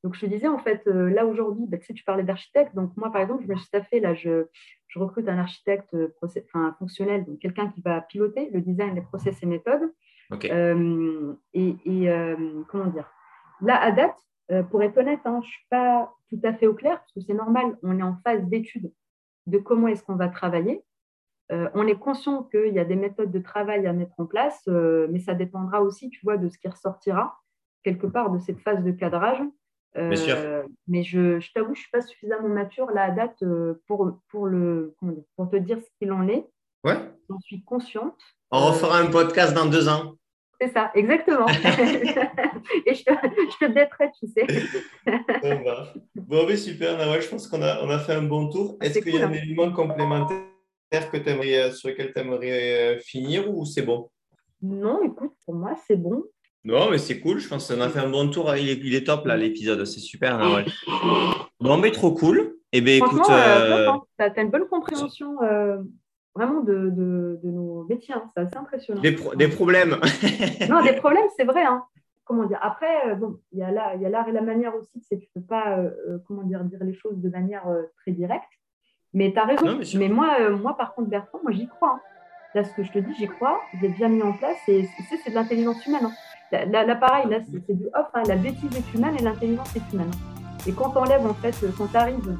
[0.06, 2.76] Donc, je te disais, en fait, euh, là aujourd'hui, bah, tu sais, tu parlais d'architecte.
[2.76, 4.46] Donc, moi, par exemple, je me suis taffé, là, je,
[4.94, 9.42] recrute un architecte euh, enfin, fonctionnel, donc quelqu'un qui va piloter le design des process
[9.42, 9.92] et méthodes.
[10.44, 11.76] Euh, et,
[12.68, 13.10] comment dire?
[13.60, 14.16] Là, à date,
[14.70, 17.20] pour être honnête, hein, je ne suis pas tout à fait au clair, parce que
[17.20, 18.92] c'est normal, on est en phase d'étude
[19.46, 20.82] de comment est-ce qu'on va travailler.
[21.50, 25.20] on est conscient qu'il y a des méthodes de travail à mettre en place, mais
[25.20, 27.38] ça dépendra aussi, tu vois, de ce qui ressortira
[27.86, 29.40] quelque part de cette phase de cadrage.
[29.96, 33.80] Euh, mais je, je t'avoue, je ne suis pas suffisamment mature là à date euh,
[33.86, 34.94] pour, pour, le,
[35.36, 36.46] pour te dire ce qu'il en est.
[36.84, 36.98] Ouais.
[37.30, 38.20] J'en suis consciente.
[38.50, 40.16] On refera un podcast dans deux ans.
[40.60, 41.46] C'est ça, exactement.
[42.86, 44.46] Et je te, je te tu sais.
[45.42, 45.92] bon, bah.
[46.14, 48.76] bon mais super, je pense qu'on a, on a fait un bon tour.
[48.80, 49.34] Est-ce qu'il y a un hein.
[49.34, 50.40] élément complémentaire
[51.12, 54.08] que aimerais, sur lequel tu aimerais euh, finir ou c'est bon?
[54.62, 56.24] Non, écoute, pour moi, c'est bon.
[56.64, 57.38] Non, mais c'est cool.
[57.38, 58.54] Je pense qu'on a fait un bon tour.
[58.56, 59.84] Il est, top, là, l'épisode.
[59.84, 60.64] C'est super.
[61.60, 62.56] Bon, mais trop cool.
[62.72, 63.22] Eh bien, écoute.
[63.30, 65.78] Euh, euh, tu as, une bonne compréhension euh,
[66.36, 68.14] vraiment de, nos métiers.
[68.14, 68.30] Hein.
[68.34, 69.00] C'est assez impressionnant.
[69.00, 69.96] Des, problèmes.
[70.68, 71.64] non, des problèmes, c'est vrai.
[71.64, 71.84] Hein.
[72.24, 75.02] Comment dire Après, bon, il y a l'art et la manière aussi.
[75.08, 75.78] C'est tu ne peux pas
[76.26, 77.66] comment dire, dire les choses de manière
[77.98, 78.50] très directe.
[79.14, 79.80] Mais tu as raison.
[79.98, 81.94] mais, moi, moi, par contre, Bertrand, moi, j'y crois.
[81.94, 82.00] Hein.
[82.54, 83.60] Là, ce que je te dis, j'y crois.
[83.80, 84.58] J'ai bien mis en place.
[84.68, 84.88] Et
[85.24, 86.10] c'est de l'intelligence humaine.
[86.52, 88.06] Là, pareil, là, c'est du off.
[88.14, 88.22] Hein.
[88.26, 90.10] La bêtise est humaine et l'intelligence est humaine.
[90.66, 92.36] Et quand on enlève, en fait, quand tu arrives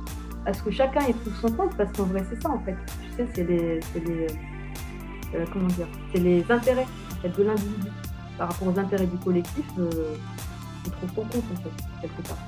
[0.46, 2.76] à ce que chacun y trouve son compte, parce qu'en vrai, c'est ça, en fait.
[2.86, 4.26] Tu sais, c'est les, les
[5.34, 6.86] euh, comment dire, c'est les intérêts
[7.24, 7.88] de l'individu
[8.38, 9.64] par rapport aux intérêts du collectif.
[9.78, 9.90] Euh,
[10.84, 12.38] tu trouves ton compte, en fait, quelque part.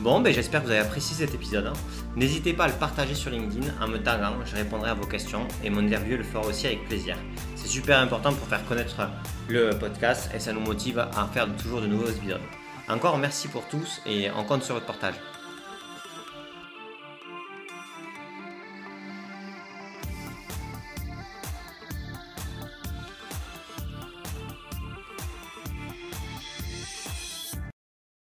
[0.00, 1.66] Bon, ben j'espère que vous avez apprécié cet épisode.
[1.66, 1.72] Hein.
[2.16, 5.46] N'hésitez pas à le partager sur LinkedIn en me taguant, je répondrai à vos questions
[5.62, 7.16] et mon interview le fera aussi avec plaisir.
[7.54, 8.96] C'est super important pour faire connaître
[9.48, 12.40] le podcast et ça nous motive à faire toujours de nouveaux épisodes.
[12.88, 15.14] Encore merci pour tous et on compte sur votre partage.